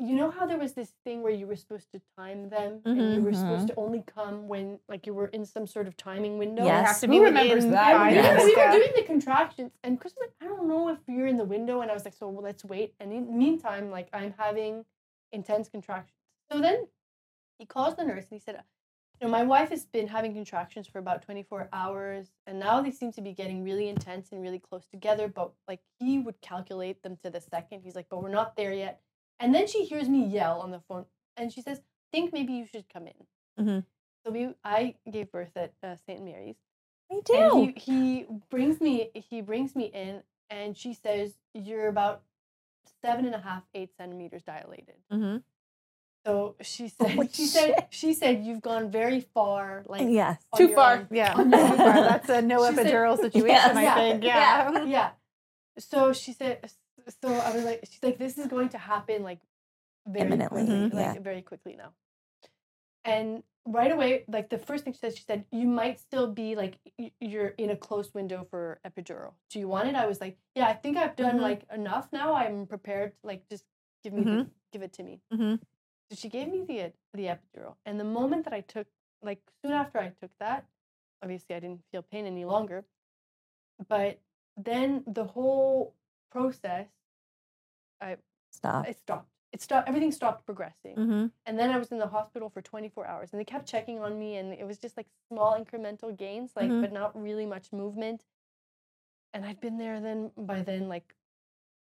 [0.00, 3.14] you know how there was this thing where you were supposed to time them and
[3.14, 3.74] you were supposed mm-hmm.
[3.74, 6.64] to only come when like you were in some sort of timing window?
[6.64, 6.86] Yes.
[6.86, 7.96] Have to Who remembers within that?
[7.96, 8.44] five Yes.
[8.44, 11.36] we were doing the contractions, and Chris was like, "I don't know if you're in
[11.36, 14.08] the window," and I was like, "So well, let's wait." And in the meantime, like
[14.12, 14.84] I'm having
[15.32, 16.14] intense contractions.
[16.52, 16.86] So then
[17.58, 18.62] he calls the nurse and he said, uh,
[19.20, 22.92] "You know, my wife has been having contractions for about 24 hours, and now they
[22.92, 25.26] seem to be getting really intense and really close together.
[25.26, 27.80] But like he would calculate them to the second.
[27.82, 29.00] He's like, but we're not there yet."
[29.40, 31.80] And then she hears me yell on the phone, and she says,
[32.12, 33.14] "Think maybe you should come in."
[33.64, 33.84] Mhm.
[34.24, 36.22] So we, I gave birth at uh, St.
[36.24, 36.56] Mary's.
[37.10, 37.72] Me And too.
[37.76, 42.22] he, he brings me he brings me in and she says you're about
[43.02, 45.42] seven and a half eight centimeters dilated Mhm.
[46.26, 50.36] so she said Holy she said she said you've gone very far like yes.
[50.56, 50.96] Too far.
[50.98, 51.94] own." Yeah, too far.
[52.10, 53.76] That's a no She said- epidural situation, Yes.
[53.76, 53.94] I Yeah.
[53.94, 54.24] think.
[54.24, 54.70] Yeah.
[54.72, 54.84] Yeah.
[54.84, 55.10] yeah
[55.78, 56.70] so she said
[57.22, 59.40] so i was like she's like this is going to happen like
[60.06, 61.90] very Imminently, quickly, like very quickly now.
[63.04, 66.54] And right away like the first thing she said she said you might still be
[66.56, 66.78] like
[67.20, 69.32] you're in a closed window for epidural.
[69.50, 69.94] Do you want it?
[69.94, 71.42] I was like yeah i think i've done Mhm.
[71.42, 72.32] like enough now.
[72.34, 73.64] I'm prepared like just
[74.02, 75.20] give me the, give it to me.
[75.32, 75.60] Mhm.
[76.10, 77.74] so she gave me the the epidural.
[77.84, 78.86] And the moment that i took
[79.22, 80.64] like soon after i took that
[81.22, 82.84] obviously i didn't feel pain any longer
[83.88, 84.20] but
[84.56, 85.94] then the whole
[86.30, 86.86] process
[88.50, 88.88] Stop.
[88.88, 91.32] it stopped it stopped everything stopped progressing Mhm.
[91.46, 94.18] and then I was in the hospital for 24 hours and they kept checking on
[94.18, 96.80] me and it was just like small incremental gains, like Mhm.
[96.82, 98.22] but not really much movement.
[99.34, 101.14] And I'd been there then by then like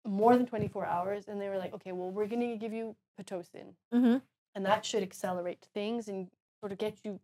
[0.05, 2.95] more than 24 hours and they were like, "Okay, well, we're going to give you
[3.17, 4.21] pitocin Mhm.
[4.55, 6.29] and that should accelerate things and
[6.61, 7.19] sort of get you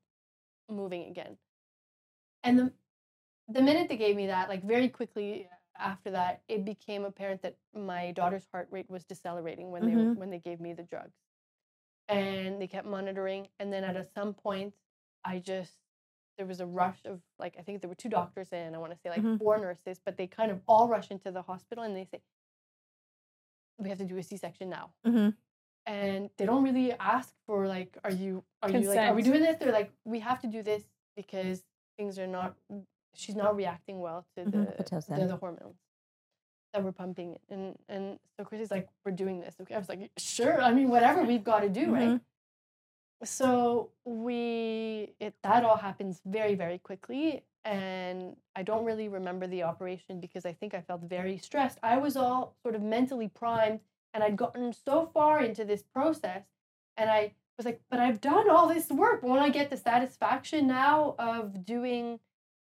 [0.69, 1.37] moving again."
[2.43, 2.73] And the
[3.47, 7.55] the minute they gave me that, like very quickly after that, it became apparent that
[7.73, 10.15] my daughter's heart rate was decelerating when they Mhm.
[10.15, 11.17] when they gave me the drugs.
[12.07, 14.73] And they kept monitoring and then at a, some point
[15.23, 15.77] I just
[16.37, 18.73] there was a rush of like I think there were two doctors in.
[18.75, 19.37] I want to say like Mhm.
[19.37, 22.21] four nurses, but they kind of all rush into the hospital and they say
[23.77, 25.35] we have to do a C-section now Mhm.
[25.87, 29.41] and they don't really ask for like are you are you like are we doing
[29.41, 30.83] this they're like we have to do this
[31.15, 31.63] because
[31.97, 32.55] things are not
[33.13, 34.51] she's not reacting well to Mhm.
[34.51, 34.83] the,
[35.27, 35.75] the hormones
[36.73, 39.89] that we're pumping and and so Chris is like we're doing this okay I was
[39.89, 42.21] like sure I mean whatever we've got to do right
[43.23, 49.63] so we it that all happens very very quickly and I don't really remember the
[49.63, 51.77] operation because I think I felt very stressed.
[51.83, 53.81] I was all sort of mentally primed
[54.15, 56.43] and I'd gotten so far into this process
[56.97, 59.21] and I was like, but I've done all this work.
[59.21, 62.19] Won't I get the satisfaction now of doing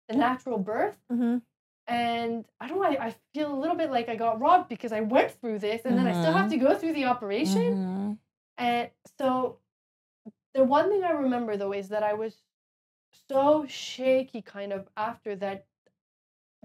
[0.09, 0.97] the natural birth?
[1.11, 1.41] Mhm.
[1.87, 4.91] And I don't know, I, I feel a little bit like I got robbed because
[4.91, 7.61] I went through this and then I still have to go through the operation.
[7.61, 8.17] Mhm.
[8.57, 8.89] And
[9.19, 9.59] so
[10.53, 12.41] the one thing I remember though is that I was
[13.29, 15.65] so shaky kind of after that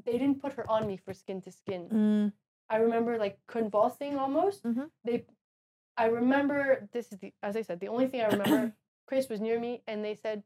[0.05, 1.89] they didn't put her on me for skin to skin.
[1.89, 2.33] Mm,
[2.71, 4.65] I remember like convulsing almost.
[4.65, 4.91] Mhm.
[5.05, 5.27] They
[5.97, 8.73] I remember this is the as I said, the only thing I remember
[9.07, 10.43] Chris was near me and they said,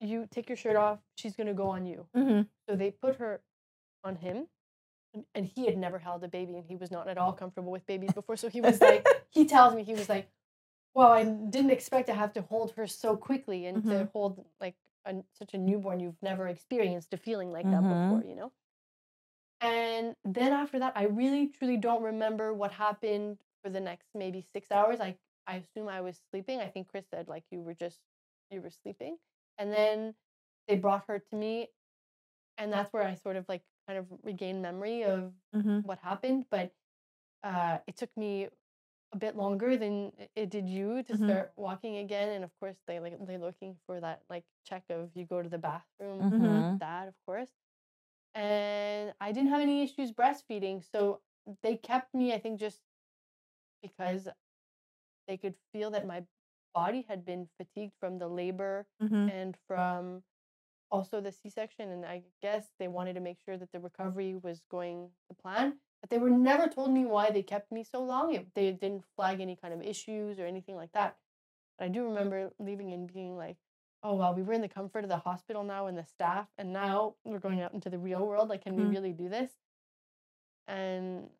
[0.00, 2.06] You take your shirt off, she's gonna go on you.
[2.14, 2.48] mhm.
[2.68, 3.42] So they put her
[4.04, 4.48] on him.
[5.14, 7.72] and- And he had never held a baby and he was not at all comfortable
[7.72, 8.36] with babies before.
[8.36, 10.28] So he was like, he tells me, he was like,
[10.94, 14.12] well, I didn't expect to have to hold her so quickly and to Mhm.
[14.12, 16.00] hold like a, such a newborn.
[16.00, 18.52] You've never experienced a feeling like that before, you know?
[19.62, 24.42] And then after that, I really truly don't remember what happened for the next maybe
[24.52, 25.00] six hours.
[25.00, 26.60] I, I assume I was sleeping.
[26.60, 27.98] I think Chris said like you were just,
[28.50, 29.16] you were sleeping.
[29.58, 30.16] And then
[30.68, 31.70] they brought her to me
[32.58, 35.82] and that's where I sort of like kind of regained memory of Mhm.
[35.82, 36.46] what happened.
[36.50, 36.74] But
[37.42, 38.48] uh, it took me
[39.12, 41.16] a bit longer than it- did you to Mhm.
[41.16, 42.30] start walking again.
[42.30, 45.48] And of course, they like they're looking for that like check of you go to
[45.48, 46.80] the bathroom, Mhm.
[46.80, 47.52] that of course.
[48.34, 51.22] And I didn't have any issues breastfeeding, so
[51.62, 52.34] they kept me.
[52.34, 52.82] I think just
[53.82, 54.28] because
[55.26, 56.26] they could feel that my
[56.76, 59.30] body had been fatigued from the labor Mhm.
[59.38, 60.22] and from
[60.96, 64.58] also the C-section and I guess they wanted to make sure that the recovery was
[64.76, 65.68] going to plan
[66.00, 69.04] but they were never told me why they kept me so long it, they didn't
[69.16, 71.12] flag any kind of issues or anything like that.
[71.78, 73.58] But I do remember leaving and being like
[74.02, 76.72] oh well we were in the comfort of the hospital now and the staff and
[76.72, 79.52] now we're going out into the real world like can we really do this?
[80.68, 81.30] And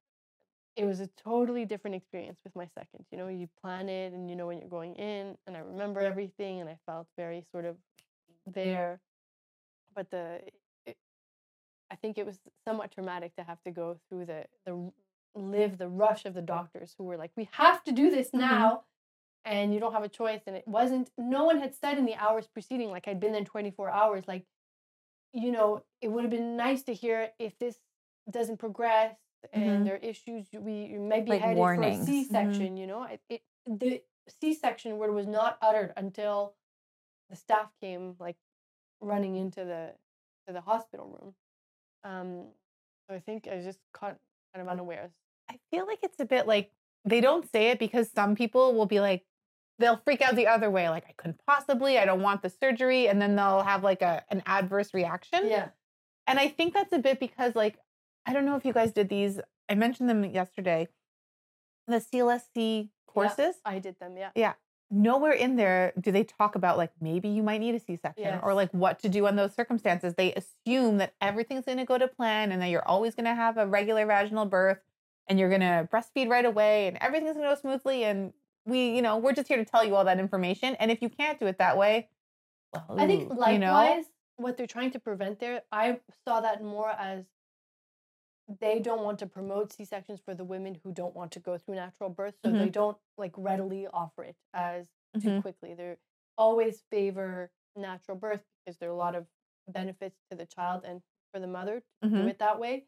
[0.77, 3.07] it was a totally different experience with my second.
[3.11, 6.01] You know, you plan it and you know when you're going in, and I remember
[6.01, 7.77] everything, and I felt very sort of
[8.47, 9.01] there.
[9.95, 10.41] But the,
[10.85, 10.97] it,
[11.91, 14.93] I think it was somewhat traumatic to have to go through the the
[15.35, 18.41] live the rush of the doctors who were like, "We have to do this mm-hmm.
[18.41, 18.83] now,"
[19.47, 20.43] and you don't have a choice.
[20.47, 21.11] And it wasn't.
[21.17, 24.45] No one had said in the hours preceding, like I'd been there 24 hours, like,
[25.33, 27.79] you know, it would have been nice to hear if this
[28.31, 29.17] doesn't progress
[29.53, 29.87] and Mhm.
[29.87, 31.77] there are issues we you may be Like headed warnings.
[31.77, 32.05] for a Mhm.
[32.07, 32.77] C-section.
[32.77, 36.57] You know, it, it the C-section word was not uttered until
[37.31, 38.37] the staff came like
[39.01, 39.95] running into the
[40.47, 41.35] to the hospital room.
[42.05, 42.53] Um,
[43.09, 44.19] so I think I was just caught
[44.55, 45.13] kind of unawares.
[45.49, 46.73] I feel like it's a bit like
[47.05, 49.27] they don't say it because some people will be like,
[49.79, 53.09] they'll freak out the other way, like I couldn't possibly, I don't want the surgery,
[53.09, 55.49] and then they'll have like a an adverse reaction.
[55.49, 55.71] Yeah,
[56.27, 57.79] And I think that's a bit because like
[58.27, 59.41] I don't know if you guys did these.
[59.69, 60.89] I mentioned them yesterday.
[61.87, 63.57] The CLSC courses.
[63.65, 64.17] I did them.
[64.17, 64.55] Yeah, Yeah.
[64.89, 68.55] Nowhere in there do they talk about like maybe you might need a C-section or
[68.55, 70.15] like what to do in those circumstances.
[70.15, 73.35] They assume that everything's going to go to plan and that you're always going to
[73.35, 74.79] have a regular vaginal birth
[75.27, 78.33] and you're going to breastfeed right away and everything's going to go smoothly and
[78.65, 81.09] we, you know, we're just here to tell you all that information and if you
[81.09, 82.09] can't do it that way,
[82.73, 84.05] well, I think likewise, you know?
[84.37, 87.25] what they're trying to prevent there, I saw that more as
[88.49, 91.59] they don't want to promote C sections for the women who don't want to go
[91.59, 94.87] through natural birth, so they don't like readily offer it as
[95.21, 95.43] too Mhm.
[95.43, 95.75] quickly.
[95.75, 95.97] They
[96.39, 99.27] always favor natural birth because there are a lot of
[99.69, 102.31] benefits to the child and for the mother to do Mhm.
[102.31, 102.87] it that way.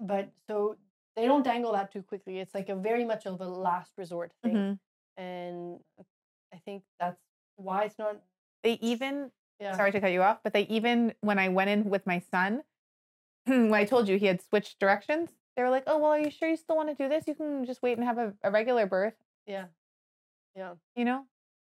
[0.00, 0.76] But so
[1.16, 2.40] they don't dangle that too quickly.
[2.40, 4.56] It's like a very much of a last resort thing.
[4.56, 4.78] Mhm.
[5.16, 5.84] And
[6.52, 7.20] I think that's
[7.56, 8.20] why it's not
[8.62, 9.76] They even yeah.
[9.76, 12.64] sorry to cut you off, but they even when I went in with my son,
[13.46, 16.30] when I told you he had switched directions, they were like, "Oh, well, are you
[16.30, 17.26] sure you still want to do this?
[17.28, 19.14] You can just wait and have a, a regular birth."
[19.46, 19.66] Yeah.
[20.56, 20.74] Yeah.
[20.96, 21.26] You know,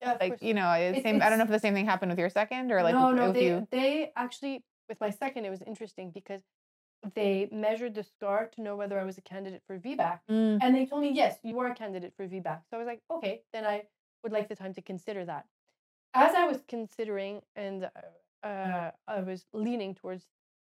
[0.02, 0.18] Yeah.
[0.20, 1.22] like you know, it's It- same.
[1.22, 3.32] I don't know if the same thing happened with your second or like no, no,
[3.32, 3.68] they you.
[3.72, 6.42] they actually with my second it was interesting because
[7.14, 10.20] they measured the scar to know whether I was a candidate for VBAC.
[10.30, 12.62] Mm, And they told me, yes, you are a candidate for VBAC.
[12.70, 13.84] So I was like, okay, then I
[14.24, 15.46] would like the time to consider that.
[16.16, 17.84] As I was considering and
[18.44, 20.26] uh, uh, I was leaning towards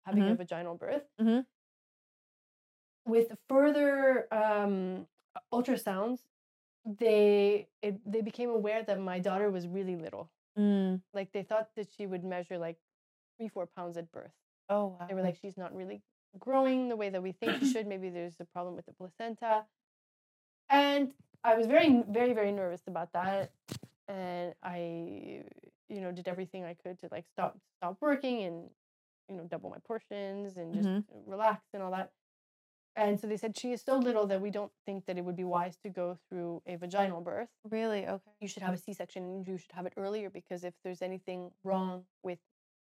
[0.06, 1.44] having a vaginal birth, Mhm.
[3.04, 5.06] with further um,
[5.52, 6.20] ultrasounds,
[6.84, 10.30] they it, they became aware that my daughter was really little.
[10.58, 11.00] mm.
[11.12, 12.78] Like they thought that she would measure like
[13.38, 14.32] three, four pounds at birth.
[14.68, 15.06] Oh, wow.
[15.08, 16.02] They were like, she's not really
[16.38, 17.86] growing the way that we think she should.
[17.86, 19.64] Maybe there's a problem with the placenta.
[20.68, 21.12] And
[21.44, 23.52] I was very, very, very nervous about that.
[24.08, 25.44] And I,
[25.88, 28.70] you know, did everything I could to like stop, stop working and,
[29.28, 31.04] you know, double my portions and just Mhm.
[31.26, 32.12] relax and all that.
[32.94, 35.36] And so they said she is so little that we don't think that it would
[35.36, 38.32] be wise to go through a vaginal birth really okay.
[38.40, 41.52] you should have a C-section and you should have it earlier because if there's anything
[41.62, 42.38] wrong with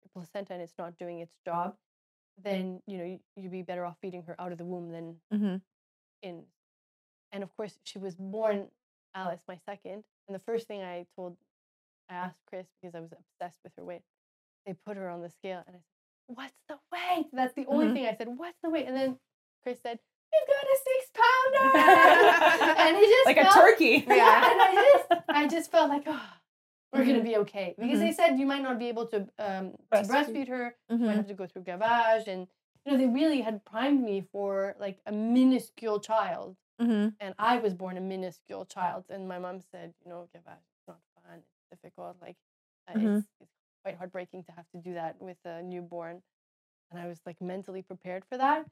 [0.03, 1.77] the placenta and it's not doing its job,
[2.37, 5.21] then you know you, you'd be better off feeding her out of the womb than
[5.33, 5.57] Mm-hmm.
[6.23, 6.47] in.
[7.31, 8.71] And of course, she was born
[9.15, 10.05] Alice, my second.
[10.27, 11.37] And the first thing I told,
[12.09, 14.03] I asked Chris because I was obsessed with her weight.
[14.67, 15.92] They put her on the scale, and I said,
[16.35, 17.93] "What's the weight?" That's the only Mhm.
[17.95, 18.29] thing I said.
[18.29, 18.87] What's the weight?
[18.87, 19.19] And then
[19.63, 19.99] Chris said,
[20.33, 24.05] "You've got a six pounder," and he just like a turkey.
[24.07, 26.31] Yeah, and I just, I just felt like, oh,
[26.93, 27.25] we're gonna Mhm.
[27.25, 30.09] be okay because they said you might not be able to um, to Breastfeed.
[30.09, 31.17] breastfeed her you might Mm-hmm.
[31.17, 32.47] have to go through gavage and
[32.85, 37.09] you know they really had primed me for like a minuscule child Mm-hmm.
[37.21, 40.85] and i was born a minuscule child and my mom said you know gavage is
[40.89, 42.37] not fun it's difficult like
[42.89, 43.19] uh, Mhm.
[43.19, 43.52] it's, it's
[43.83, 46.23] quite heartbreaking to have to do that with a newborn
[46.91, 48.65] and i was like mentally prepared for that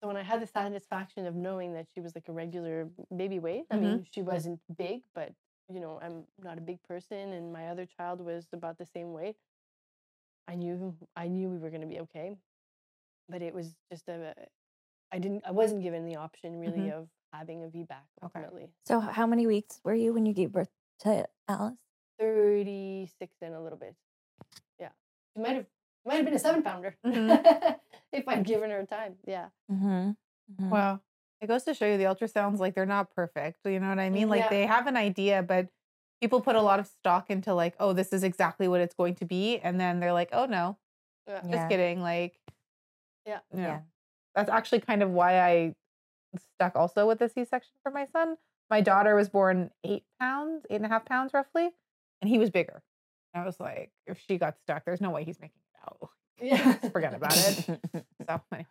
[0.00, 3.38] so when i had the satisfaction of knowing that she was like a regular baby
[3.38, 3.80] weight i Mhm.
[3.82, 5.32] mean she wasn't big but
[5.68, 9.12] you know i'm not a big person and my other child was about the same
[9.12, 9.36] weight
[10.48, 12.36] i knew i knew we were going to be okay
[13.28, 14.34] but it was just a
[15.12, 18.68] i didn't i wasn't given the option really of having a vbac Okay.
[18.86, 21.76] So how many weeks were you when you gave birth to Alice?
[22.18, 23.94] 36 and a little bit
[25.36, 25.66] yeah she might have
[26.04, 27.76] might have been a seven pounder Mhm.
[28.12, 30.70] if i'd given her time yeah Mm-hmm.
[30.70, 31.00] Wow.
[31.40, 33.58] It goes to show you the ultrasounds, like they're not perfect.
[33.66, 34.28] You know what I mean?
[34.28, 34.48] Like Yeah.
[34.48, 35.66] they have an idea, but
[36.20, 39.16] people put a lot of stock into like, oh, this is exactly what it's going
[39.16, 39.58] to be.
[39.58, 40.78] And then they're like, oh no,
[41.26, 41.50] yeah Yeah.
[41.50, 42.00] just kidding.
[42.00, 42.38] Like,
[43.26, 43.40] Yeah.
[43.52, 43.60] yeah.
[43.60, 43.80] Yeah.
[44.36, 45.74] That's actually kind of why I
[46.54, 48.36] stuck also with the C section for my son.
[48.70, 51.70] My daughter was born eight pounds, eight and a half pounds roughly,
[52.22, 52.82] and he was bigger.
[53.36, 56.10] I was like, if she got stuck, there's no way he's making it out.
[56.42, 57.80] yeah forget about it.
[58.28, 58.66] So, anyways,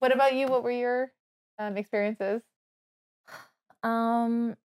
[0.00, 0.46] what about you?
[0.48, 1.12] What were your
[1.58, 2.42] um, experiences?
[3.82, 4.56] Um,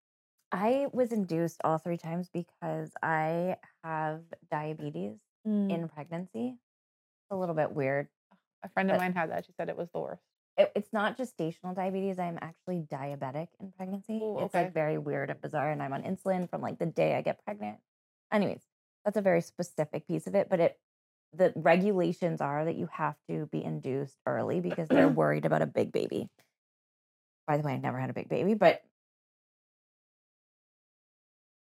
[0.52, 5.70] I was induced all three times because I have diabetes Mm.
[5.70, 6.56] in pregnancy.
[6.56, 8.08] It's a little bit weird.
[8.64, 9.46] A friend of mine had that.
[9.46, 10.22] She said it was the worst.
[10.56, 12.18] It, it's not gestational diabetes.
[12.18, 14.22] I'm actually diabetic in pregnancy.
[14.24, 17.16] Ooh, It's like very weird and bizarre, and I'm on insulin from like the day
[17.16, 17.80] I get pregnant.
[18.32, 18.62] Anyways,
[19.04, 20.78] that's a very specific piece of it, but it
[21.36, 25.66] the regulations are that you have to be induced early because they're worried about a
[25.68, 26.30] big baby.
[27.48, 28.84] By the way, I never had a big baby, but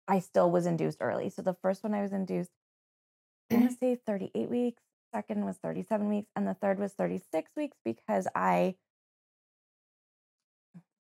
[0.08, 1.30] I still was induced early.
[1.30, 2.52] So the first one I was induced,
[3.52, 4.82] I want to say 38 weeks.
[5.14, 8.76] Second was 37 weeks, and the third was 36 weeks because I.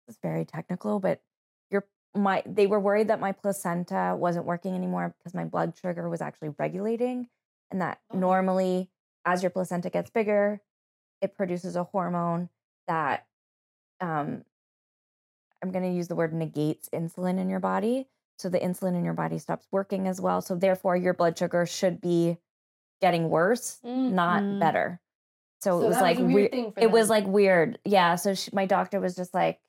[0.06, 1.20] This is very technical, but
[2.16, 6.20] my they were worried that my placenta wasn't working anymore because my blood sugar was
[6.20, 7.28] actually regulating,
[7.70, 8.18] and that Oh.
[8.18, 8.90] normally
[9.24, 10.60] as your placenta gets bigger,
[11.20, 12.48] it produces a hormone
[12.86, 13.26] that
[14.00, 14.44] um
[15.62, 18.08] I'm going to use the word negates insulin in your body.
[18.38, 20.42] So the insulin in your body stops working as well.
[20.42, 22.36] So therefore your blood sugar should be
[23.00, 24.12] getting worse, Mm.
[24.12, 25.00] not better.
[25.62, 26.50] So, So it was like was weird weird.
[26.52, 27.78] thing for it was like weird.
[27.84, 28.14] Yeah.
[28.16, 29.65] So she, my doctor was just like, I don't really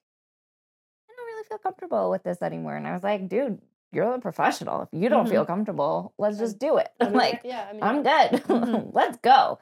[1.47, 2.75] feel comfortable with this anymore.
[2.75, 4.81] And I was like, dude, you're the professional.
[4.83, 5.29] If you don't Mhm.
[5.29, 6.89] feel comfortable, let's just do it.
[7.01, 8.31] I'm like, yeah I mean I'm good.
[8.43, 8.89] Mhm.
[8.93, 9.59] Let's go.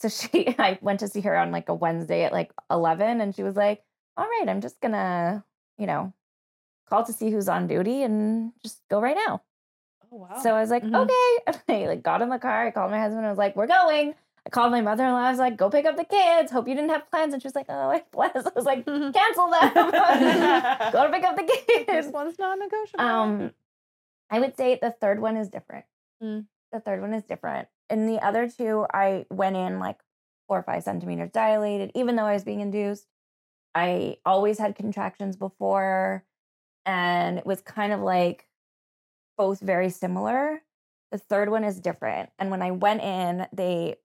[0.00, 3.34] So she, I went to see her on like a Wednesday at like 11, and
[3.34, 3.82] she was like,
[4.16, 5.44] All right, I'm just gonna,
[5.78, 6.12] you know,
[6.88, 9.42] call to see who's on duty and just go right now.
[10.12, 10.94] oh wow So I was like, Mhm.
[11.04, 11.34] Okay.
[11.46, 12.66] And I like got in the car.
[12.66, 13.24] I called my husband.
[13.26, 14.14] I was like, We're going.
[14.46, 15.18] I called my mother in law.
[15.18, 16.50] I was like, Go pick up the kids.
[16.50, 17.32] Hope you didn't have plans.
[17.32, 18.34] And she was like, Oh, I bless.
[18.46, 19.72] I was like, Cancel them.
[20.92, 21.86] go to pick up the kids.
[21.86, 23.04] this one's non-negotiable.
[23.04, 23.52] Um,
[24.30, 25.84] I would say the third one is different.
[26.22, 26.46] Mm.
[26.72, 27.68] The third one is different.
[27.90, 29.98] And the other two, I went in like
[30.46, 33.06] four or five centimeters dilated, even though I was being induced.
[33.74, 36.24] I always had contractions before,
[36.84, 38.46] and it was kind of like
[39.36, 40.62] both very similar.
[41.12, 42.30] The third one is different.
[42.38, 43.96] And when I went in, they,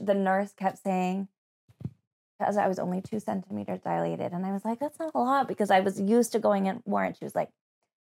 [0.00, 1.28] the nurse kept saying,
[2.40, 4.32] because I was only two centimeters dilated.
[4.32, 6.82] And I was like, that's not a lot because I was used to going in
[6.86, 7.04] more.
[7.04, 7.50] And she was like,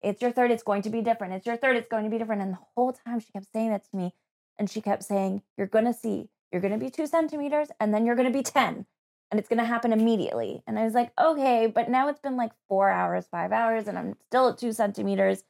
[0.03, 1.35] it's your third, it's going to be different.
[1.35, 2.43] It's your third, it's going to be different.
[2.43, 4.15] And the whole time she kept saying that to me.
[4.59, 7.93] And she kept saying, You're going to see, you're going to be two centimeters and
[7.93, 8.87] then you're going to be 10.
[9.31, 10.63] And it's going to happen immediately.
[10.67, 11.67] And I was like, Okay.
[11.67, 15.43] But now it's been like four hours, five hours, and I'm still at two centimeters.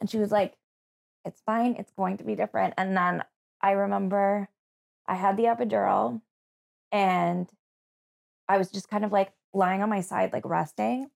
[0.00, 0.54] And she was like,
[1.24, 1.76] It's fine.
[1.78, 2.74] It's going to be different.
[2.76, 3.24] And then
[3.60, 4.48] I remember
[5.06, 6.20] I had the epidural
[6.92, 7.48] and
[8.48, 11.10] I was just kind of like lying on my side, like resting.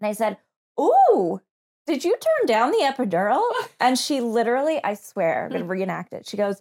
[0.00, 0.38] And I said,
[0.80, 1.40] Ooh,
[1.86, 3.42] did you turn down the epidural?
[3.80, 5.58] And she literally, I swear, I'm hmm.
[5.58, 6.26] gonna reenact it.
[6.26, 6.60] She goes,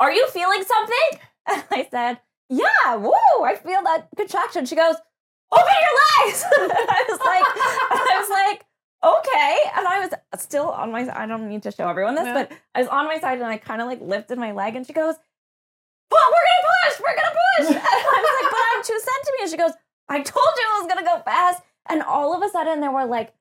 [0.00, 1.20] Are you feeling something?
[1.44, 4.66] And I said, Yeah, whoa, I feel that contraction.
[4.66, 4.96] She goes,
[5.50, 6.44] Open your legs.
[6.52, 7.44] I was like,
[7.90, 8.64] I was like,
[9.04, 9.58] okay.
[9.76, 12.34] And I was still on my I don't need to show everyone this, Yeah.
[12.34, 14.86] but I was on my side and I kind of like lifted my leg and
[14.86, 15.16] she goes,
[16.32, 17.76] we're gonna push, we're gonna push.
[17.76, 19.50] And I was like, but I'm two centimeters.
[19.50, 19.72] She goes,
[20.08, 21.62] I told you it was gonna go fast.
[21.88, 23.32] And all of a sudden there were like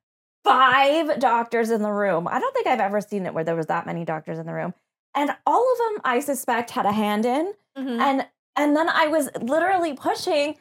[0.43, 2.27] five doctors in the room.
[2.27, 4.53] I don't think I've ever seen it where there was that many doctors in the
[4.53, 4.73] room.
[5.13, 7.53] And all of them, I suspect, had a hand in.
[7.77, 7.99] Mhm.
[7.99, 10.57] And and then I was literally pushing,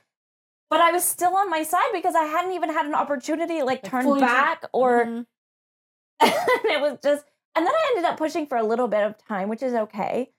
[0.69, 3.83] but I was still on my side because I hadn't even had an opportunity like
[3.83, 5.27] Like, turn back or Mhm.
[6.21, 6.33] and
[6.65, 7.25] it was just
[7.57, 10.31] and then I ended up pushing for a little bit of time, which is okay.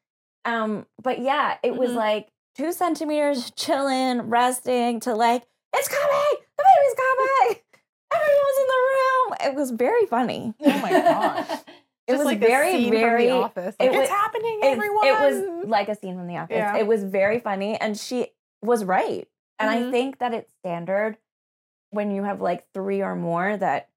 [0.46, 1.96] Um, but yeah, it was Mhm.
[1.96, 5.44] like two centimeters chilling, resting to like,
[5.76, 7.64] it's coming, the baby's coming.
[8.14, 9.36] Everyone's in the room.
[9.52, 10.54] It was very funny.
[10.60, 11.60] Oh my gosh.
[12.08, 13.76] It Just was like a very, from The very Office.
[13.80, 15.06] it Like, was- it's happening, it, everyone.
[15.08, 16.58] it was like a scene from The Office.
[16.58, 16.76] Yeah.
[16.78, 18.28] It was very funny, and she
[18.62, 19.30] was right.
[19.60, 19.92] And I Mhm.
[19.92, 21.18] think that it's standard
[21.92, 23.90] when you have like three or more that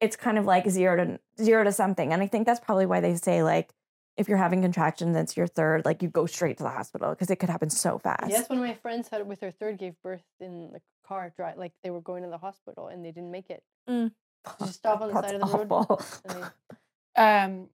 [0.00, 2.12] it's kind of like zero to zero to something.
[2.12, 3.72] And I think that's probably why they say like
[4.18, 7.30] if you're having contractions, it's your third, like you go straight to the hospital because
[7.30, 8.28] it could happen so fast.
[8.28, 11.56] Yes, one of my friends had with her third gave birth in the car drive,
[11.56, 13.62] like they were going to the hospital and they didn't make it.
[13.88, 14.12] Mm.
[14.60, 15.68] Just stop on the That's side of the road.
[15.70, 16.02] awful.
[16.24, 16.48] and they-
[17.16, 17.68] Um,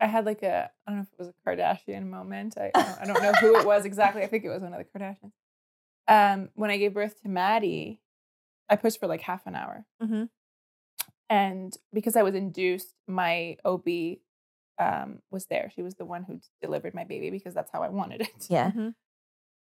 [0.00, 2.56] I had like a I don't know if it was a Kardashian moment.
[2.58, 4.22] I I don't, know who it was exactly.
[4.22, 5.32] I think it was one of the Kardashians.
[6.08, 8.00] Um, when I gave birth to Maddie,
[8.68, 10.28] I pushed for like half an hour, Mhm.
[11.28, 14.18] and because I was induced, my OB
[14.80, 15.70] um, was there.
[15.74, 18.46] She was the one who delivered my baby because that's how I wanted it.
[18.48, 18.70] Yeah.
[18.76, 18.94] Mhm.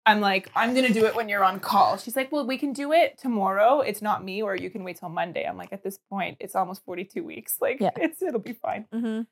[0.04, 1.96] I'm like, I'm gonna do it when you're on call.
[1.98, 3.82] She's like, well, we can do it tomorrow.
[3.82, 5.46] It's not me, or you can wait till Monday.
[5.46, 7.58] I'm like, at this point, it's almost 42 weeks.
[7.62, 7.92] Like, Yeah.
[7.98, 9.28] it's it'll be fine Mhm.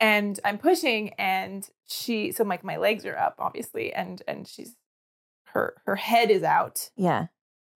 [0.00, 4.74] and I'm pushing and she so like my legs are up obviously and and she's
[5.52, 7.26] her her head is out Yeah.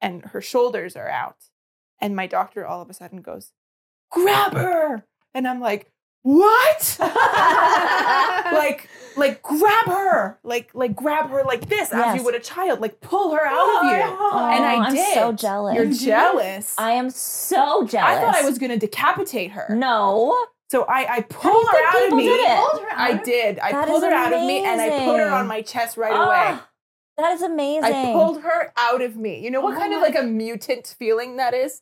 [0.00, 1.36] and her shoulders are out
[2.00, 3.52] and my doctor all of a sudden goes
[4.10, 5.04] grab her
[5.34, 5.92] and I'm like
[6.22, 6.96] what
[8.52, 12.80] like like grab her like like grab her like this as you would a child
[12.80, 15.74] like pull her out of you and I Oh, I'm did so jealous.
[15.76, 18.18] you're jealous I am so jealous.
[18.18, 20.36] I thought I was gonna decapitate her No.
[20.70, 22.46] so I I How do you pulled her out of people me did it?
[22.48, 23.58] Her I did.
[23.58, 25.96] I That pulled is her out of me and I put her on my chest
[25.96, 26.58] right away.
[26.60, 26.68] Ah,
[27.16, 27.84] that is amazing.
[27.92, 29.42] I pulled her out of me.
[29.42, 31.80] You know what Oh kind of like a mutant feeling that is?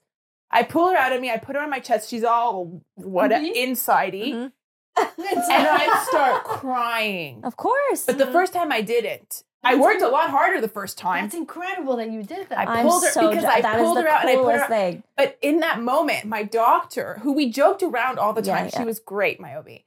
[0.50, 1.30] I pull her out of me.
[1.30, 2.08] I put her on my chest.
[2.10, 3.54] She's all what Mhm.
[3.56, 4.52] insidey, Mhm.
[4.96, 7.40] and I start crying.
[7.44, 8.04] Of course.
[8.06, 9.42] But the first time I didn't.
[9.64, 11.24] I worked a lot harder the first time.
[11.24, 12.68] That's incredible that you did that.
[12.68, 14.44] I I'm pulled her- so because je- I pulled her out and I put her
[14.44, 15.02] coolest out- thing.
[15.16, 18.78] But in that moment, my doctor, who we joked around all the Yeah, time, yeah.
[18.78, 19.84] she was great, my OB.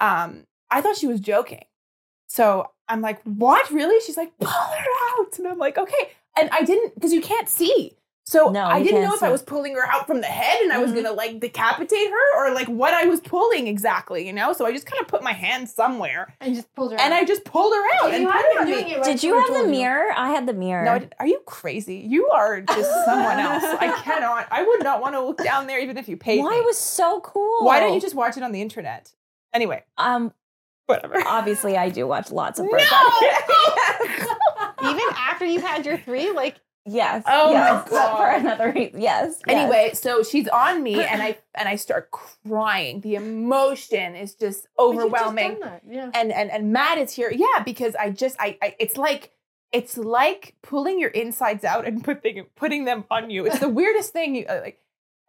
[0.00, 1.64] Um, I thought she was joking.
[2.28, 3.70] So I'm like, what?
[3.70, 4.00] Really?
[4.00, 4.86] She's like, pull her
[5.18, 5.36] out.
[5.38, 6.12] And I'm like, okay.
[6.38, 7.98] And I didn't, because you can't see.
[8.30, 10.72] So No, I didn't know if I was pulling her out from the head and
[10.72, 11.02] I was Mhm.
[11.02, 14.52] gonna like decapitate her or like what I was pulling exactly, you know?
[14.52, 17.02] So I just kind of put my hand somewhere and just pulled her out.
[17.04, 17.18] and out.
[17.22, 18.92] I just pulled her out If and you put had her been on doing me.
[18.92, 20.12] it right, Did you would've the told mirror?
[20.16, 20.84] I had the mirror.
[20.84, 21.14] No, I didn't.
[21.18, 21.96] are you crazy?
[21.96, 23.64] You are just someone else.
[23.64, 24.46] I cannot.
[24.52, 26.56] I would not want to look down there even if you paid Why me.
[26.58, 27.64] it was so cool.
[27.66, 29.10] Why don't you just watch it on the internet?
[29.52, 30.32] Anyway, um
[30.86, 31.20] whatever.
[31.26, 32.70] obviously I do watch lots of No!
[32.70, 32.92] birth.
[34.84, 37.22] Even after you had your three, like yes.
[37.26, 38.16] Oh my yes, but God.
[38.16, 39.00] For another reason.
[39.00, 39.36] Yes.
[39.46, 39.56] yes.
[39.56, 43.00] Anyway, so she's on me and I and I start crying.
[43.00, 45.58] The emotion is just just overwhelming.
[45.60, 46.10] that, Yeah.
[46.14, 47.30] and and and Matt is here.
[47.34, 49.32] Yeah, because I just I, I it's like
[49.72, 53.46] it's like pulling your insides out and putting putting them on you.
[53.46, 54.34] It's the weirdest thing.
[54.34, 54.80] You, uh, like,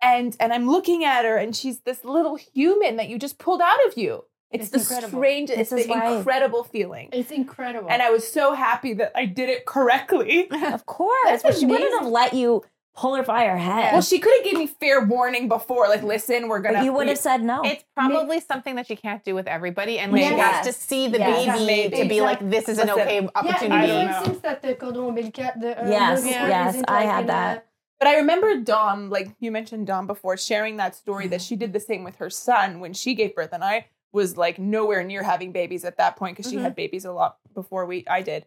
[0.01, 3.61] and and I'm looking at her, and she's this little human that you just pulled
[3.61, 4.25] out of you.
[4.51, 5.19] It's, It's the incredible.
[5.19, 7.09] strange, it's This is the why- incredible feeling.
[7.13, 7.89] It's incredible.
[7.89, 10.49] And I was so happy that I did it correctly.
[10.73, 11.17] Of course.
[11.25, 13.93] That's but she wouldn't have let you pull her by her head.
[13.93, 16.83] Well, she could have gave me fair warning before, like, listen, we're gonna.
[16.83, 17.61] you would have said no.
[17.63, 21.07] it's probably something that you can't do with everybody, and like she has to see
[21.07, 21.45] the Yes.
[21.57, 21.97] baby Maybe.
[22.03, 23.71] to be like, this is an Listen, okay yeah, opportunity.
[23.75, 24.17] I in don't know.
[24.17, 27.57] instance that the cordon ombilical, the uh, Yes, umbilical cord yes, isn't, I had that.
[27.59, 27.63] a-
[27.99, 31.71] But I remember Dom, like you mentioned Dom before, sharing that story that she did
[31.71, 35.24] the same with her son when she gave birth, and I was like nowhere near
[35.24, 36.62] having babies at that point because she Mhm.
[36.64, 38.45] had babies a lot before we I did,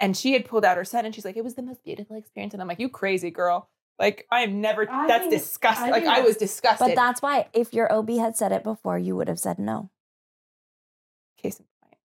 [0.00, 2.16] and she had pulled out her son, and she's like, it was the most beautiful
[2.16, 3.68] experience, and I'm like, you crazy girl,
[3.98, 4.90] like I am never.
[4.90, 5.88] I that's think- disgusting.
[5.88, 6.86] I Like think I was disgusted.
[6.88, 9.90] but that's why if your OB had said it before, you would have said no.
[11.36, 11.96] case in point.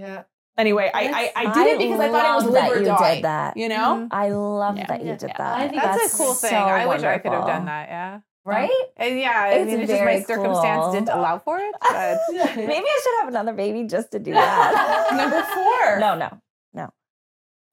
[0.00, 0.22] Yeah.
[0.56, 2.78] Anyway, I, I I did it because I thought it was love live that or
[2.80, 3.14] you die.
[3.16, 3.56] did that.
[3.56, 4.08] You know.
[4.10, 4.86] I love Yeah.
[4.86, 5.16] that you Yeah.
[5.16, 5.36] did Yeah.
[5.38, 5.58] that.
[5.58, 6.50] I think That's, That's a cool thing.
[6.50, 7.88] so I wish I could have done that.
[7.88, 8.20] Yeah.
[8.44, 8.70] Right?
[8.96, 10.92] And yeah, I It's mean, it's just my circumstance cool.
[10.92, 11.74] didn't allow for it.
[11.90, 12.18] But
[12.56, 15.08] Maybe I should have another baby just to do that.
[15.16, 15.98] Number four.
[16.00, 16.40] no, no.
[16.72, 16.90] No.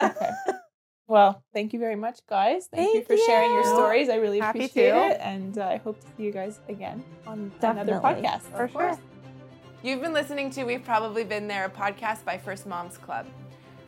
[0.03, 0.30] Okay.
[1.07, 2.68] Well, thank you very much, guys.
[2.68, 4.09] Thank, you Thank for sharing your stories.
[4.09, 5.07] I really Happy appreciate to.
[5.11, 8.41] it, and uh, I hope to see you guys again on another podcast.
[8.55, 8.99] for sure.
[9.84, 13.26] You've been listening to We've Probably Been There, a podcast by First Moms Club.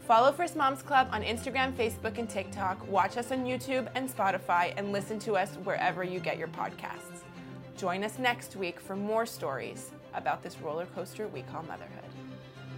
[0.09, 2.83] Follow First Moms Club on Instagram, Facebook, and TikTok.
[2.87, 7.21] Watch us on YouTube and Spotify, and listen to us wherever you get your podcasts.
[7.77, 12.09] Join us next week for more stories about this roller coaster we call motherhood.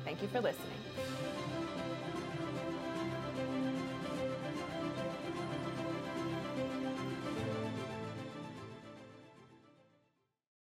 [0.03, 0.80] Thank you for listening.